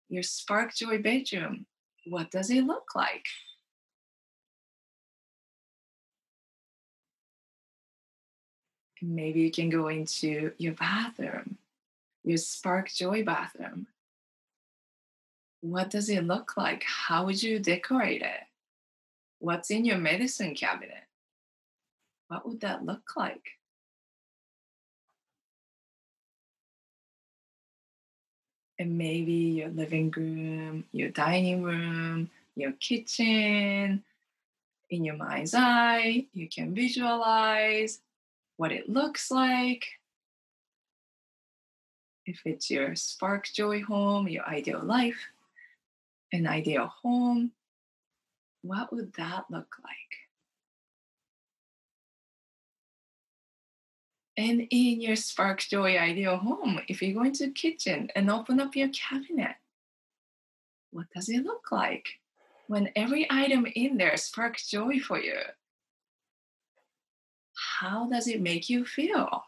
your 0.08 0.22
spark 0.22 0.74
joy 0.74 1.02
bedroom, 1.02 1.66
what 2.06 2.30
does 2.30 2.50
it 2.50 2.64
look 2.64 2.94
like? 2.94 3.24
Maybe 9.03 9.40
you 9.40 9.51
can 9.51 9.70
go 9.70 9.88
into 9.88 10.53
your 10.59 10.74
bathroom, 10.74 11.59
your 12.24 12.38
spark 12.38 12.90
joy 12.90 13.24
bathroom. 13.24 13.86
What 15.61 15.90
does 15.90 16.09
it 16.09 16.24
look 16.24 16.57
like? 16.57 16.84
How 16.84 17.24
would 17.24 17.42
you 17.42 17.59
decorate 17.59 18.22
it? 18.22 18.40
What's 19.40 19.70
in 19.70 19.84
your 19.84 19.99
medicine 19.99 20.55
cabinet? 20.55 21.05
What 22.28 22.46
would 22.46 22.61
that 22.61 22.84
look 22.84 23.16
like? 23.16 23.42
And 28.78 28.96
maybe 28.96 29.32
your 29.32 29.70
living 29.70 30.12
room, 30.12 30.84
your 30.92 31.09
dining 31.09 31.62
room, 31.62 32.30
your 32.55 32.72
kitchen, 32.72 34.05
in 34.90 35.05
your 35.05 35.16
mind's 35.16 35.55
eye, 35.55 36.26
you 36.32 36.49
can 36.49 36.74
visualize 36.74 38.01
what 38.59 38.72
it 38.72 38.88
looks 38.88 39.30
like. 39.30 39.86
If 42.26 42.42
it's 42.44 42.70
your 42.70 42.94
spark 42.96 43.46
joy 43.46 43.82
home, 43.82 44.28
your 44.28 44.44
ideal 44.46 44.82
life, 44.82 45.18
an 46.32 46.46
ideal 46.46 46.88
home, 47.02 47.52
what 48.61 48.92
would 48.92 49.14
that 49.14 49.44
look 49.48 49.76
like? 49.82 49.94
And 54.36 54.66
in 54.70 55.00
your 55.00 55.16
spark 55.16 55.61
joy 55.61 55.96
ideal 55.96 56.36
home, 56.36 56.80
if 56.88 57.00
you 57.00 57.14
go 57.14 57.22
into 57.22 57.46
the 57.46 57.52
kitchen 57.52 58.11
and 58.14 58.28
open 58.28 58.61
up 58.61 58.76
your 58.76 58.88
cabinet, 58.88 59.54
what 60.90 61.06
does 61.14 61.28
it 61.28 61.44
look 61.44 61.70
like 61.70 62.09
when 62.66 62.90
every 62.96 63.26
item 63.30 63.66
in 63.74 63.96
there 63.96 64.16
sparks 64.16 64.68
joy 64.68 64.98
for 64.98 65.18
you? 65.20 65.38
How 67.80 68.08
does 68.08 68.26
it 68.26 68.40
make 68.40 68.68
you 68.68 68.84
feel? 68.84 69.44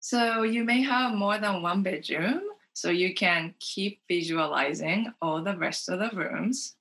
So 0.00 0.42
you 0.42 0.64
may 0.64 0.82
have 0.82 1.14
more 1.14 1.38
than 1.38 1.62
one 1.62 1.82
bedroom, 1.82 2.40
so 2.72 2.90
you 2.90 3.14
can 3.14 3.54
keep 3.60 4.00
visualizing 4.08 5.12
all 5.20 5.42
the 5.44 5.56
rest 5.56 5.88
of 5.88 5.98
the 5.98 6.10
rooms. 6.16 6.76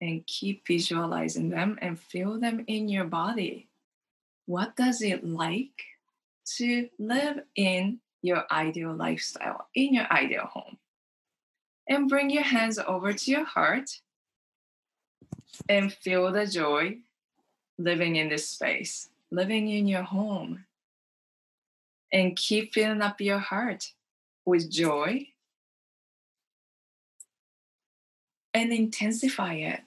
And 0.00 0.26
keep 0.26 0.66
visualizing 0.66 1.50
them 1.50 1.78
and 1.80 1.98
feel 1.98 2.38
them 2.38 2.64
in 2.66 2.88
your 2.88 3.04
body. 3.04 3.68
What 4.46 4.76
does 4.76 5.02
it 5.02 5.24
like 5.24 5.97
to 6.56 6.88
live 6.98 7.40
in 7.54 8.00
your 8.22 8.44
ideal 8.50 8.94
lifestyle, 8.94 9.68
in 9.74 9.94
your 9.94 10.10
ideal 10.10 10.46
home. 10.46 10.78
And 11.88 12.08
bring 12.08 12.30
your 12.30 12.42
hands 12.42 12.78
over 12.78 13.12
to 13.12 13.30
your 13.30 13.44
heart 13.44 14.00
and 15.68 15.92
feel 15.92 16.30
the 16.30 16.46
joy 16.46 16.98
living 17.78 18.16
in 18.16 18.28
this 18.28 18.48
space, 18.48 19.08
living 19.30 19.68
in 19.68 19.86
your 19.86 20.02
home. 20.02 20.64
And 22.12 22.36
keep 22.36 22.72
filling 22.72 23.02
up 23.02 23.20
your 23.20 23.38
heart 23.38 23.92
with 24.46 24.70
joy 24.70 25.28
and 28.54 28.72
intensify 28.72 29.54
it. 29.54 29.80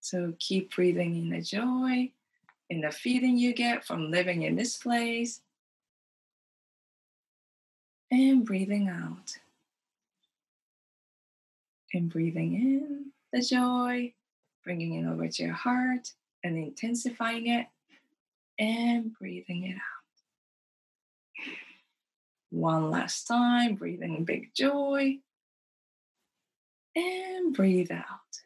So 0.00 0.34
keep 0.38 0.74
breathing 0.74 1.16
in 1.16 1.30
the 1.30 1.40
joy 1.40 2.12
in 2.70 2.80
the 2.80 2.90
feeling 2.90 3.38
you 3.38 3.54
get 3.54 3.84
from 3.84 4.10
living 4.10 4.42
in 4.42 4.56
this 4.56 4.76
place, 4.76 5.40
and 8.10 8.44
breathing 8.44 8.88
out. 8.88 9.38
And 11.94 12.10
breathing 12.10 12.54
in 12.54 13.12
the 13.32 13.40
joy, 13.40 14.12
bringing 14.64 14.94
it 14.94 15.08
over 15.08 15.28
to 15.28 15.42
your 15.42 15.54
heart 15.54 16.12
and 16.44 16.56
intensifying 16.56 17.46
it, 17.46 17.66
and 18.58 19.12
breathing 19.18 19.64
it 19.64 19.76
out. 19.76 19.98
One 22.50 22.90
last 22.90 23.26
time, 23.26 23.74
breathing 23.74 24.24
big 24.24 24.50
joy, 24.54 25.18
and 26.94 27.54
breathe 27.54 27.90
out. 27.90 28.42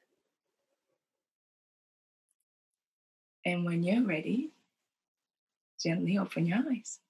And 3.44 3.64
when 3.64 3.82
you're 3.82 4.04
ready, 4.04 4.52
gently 5.82 6.18
open 6.18 6.46
your 6.46 6.58
eyes. 6.70 7.00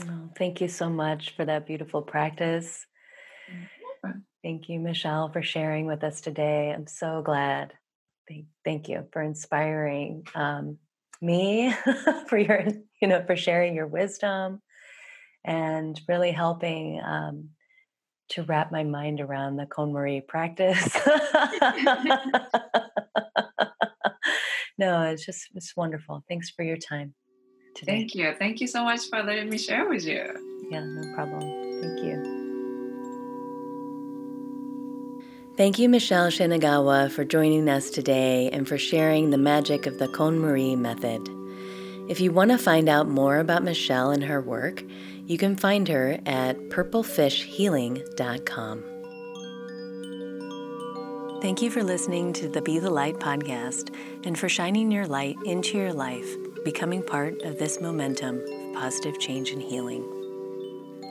Oh, 0.00 0.30
thank 0.36 0.60
you 0.60 0.68
so 0.68 0.90
much 0.90 1.34
for 1.36 1.44
that 1.44 1.66
beautiful 1.66 2.02
practice. 2.02 2.86
Thank 4.42 4.68
you, 4.68 4.80
Michelle, 4.80 5.30
for 5.30 5.42
sharing 5.42 5.86
with 5.86 6.02
us 6.02 6.20
today. 6.20 6.70
I'm 6.70 6.86
so 6.88 7.22
glad. 7.22 7.72
Thank, 8.28 8.46
thank 8.64 8.88
you 8.88 9.06
for 9.12 9.22
inspiring 9.22 10.26
um, 10.34 10.78
me, 11.20 11.72
for 12.28 12.36
your, 12.36 12.66
you 13.00 13.08
know, 13.08 13.22
for 13.24 13.36
sharing 13.36 13.76
your 13.76 13.86
wisdom, 13.86 14.60
and 15.44 16.00
really 16.08 16.32
helping 16.32 17.00
um, 17.04 17.50
to 18.32 18.42
wrap 18.44 18.72
my 18.72 18.82
mind 18.82 19.20
around 19.20 19.56
the 19.56 19.66
KonMari 19.66 20.26
practice. 20.26 20.82
no, 24.78 25.02
it's 25.02 25.24
just 25.24 25.48
it's 25.54 25.76
wonderful. 25.76 26.24
Thanks 26.28 26.50
for 26.50 26.62
your 26.62 26.78
time 26.78 27.14
today. 27.74 27.92
Thank 27.92 28.14
you. 28.14 28.34
Thank 28.38 28.60
you 28.60 28.66
so 28.66 28.84
much 28.84 29.08
for 29.08 29.22
letting 29.22 29.50
me 29.50 29.58
share 29.58 29.88
with 29.88 30.04
you. 30.04 30.68
Yeah, 30.70 30.84
no 30.84 31.14
problem. 31.14 31.40
Thank 31.80 32.04
you. 32.04 32.38
Thank 35.56 35.78
you, 35.78 35.88
Michelle 35.90 36.28
Shinagawa, 36.28 37.10
for 37.10 37.24
joining 37.24 37.68
us 37.68 37.90
today 37.90 38.48
and 38.50 38.66
for 38.66 38.78
sharing 38.78 39.28
the 39.28 39.38
magic 39.38 39.86
of 39.86 39.98
the 39.98 40.08
KonMari 40.08 40.78
method. 40.78 41.41
If 42.08 42.20
you 42.20 42.32
want 42.32 42.50
to 42.50 42.58
find 42.58 42.88
out 42.88 43.08
more 43.08 43.38
about 43.38 43.62
Michelle 43.62 44.10
and 44.10 44.24
her 44.24 44.40
work, 44.40 44.82
you 45.26 45.38
can 45.38 45.54
find 45.56 45.86
her 45.88 46.18
at 46.26 46.58
purplefishhealing.com. 46.68 48.84
Thank 51.40 51.62
you 51.62 51.70
for 51.70 51.82
listening 51.82 52.32
to 52.34 52.48
the 52.48 52.62
Be 52.62 52.78
the 52.78 52.90
Light 52.90 53.16
podcast 53.16 53.92
and 54.24 54.38
for 54.38 54.48
shining 54.48 54.92
your 54.92 55.06
light 55.06 55.36
into 55.44 55.76
your 55.76 55.92
life, 55.92 56.36
becoming 56.64 57.02
part 57.02 57.42
of 57.42 57.58
this 57.58 57.80
momentum 57.80 58.38
of 58.38 58.74
positive 58.74 59.18
change 59.18 59.50
and 59.50 59.60
healing. 59.62 60.04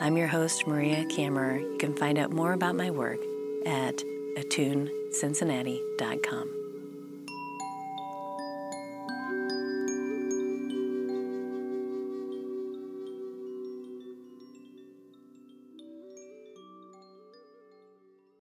I'm 0.02 0.16
your 0.18 0.28
host, 0.28 0.66
Maria 0.68 1.04
Kammerer. 1.06 1.60
You 1.60 1.78
can 1.78 1.94
find 1.96 2.18
out 2.18 2.32
more 2.32 2.54
about 2.54 2.76
my 2.76 2.92
work 2.92 3.20
at 3.66 4.04
attunecincinnati.com. 4.38 6.61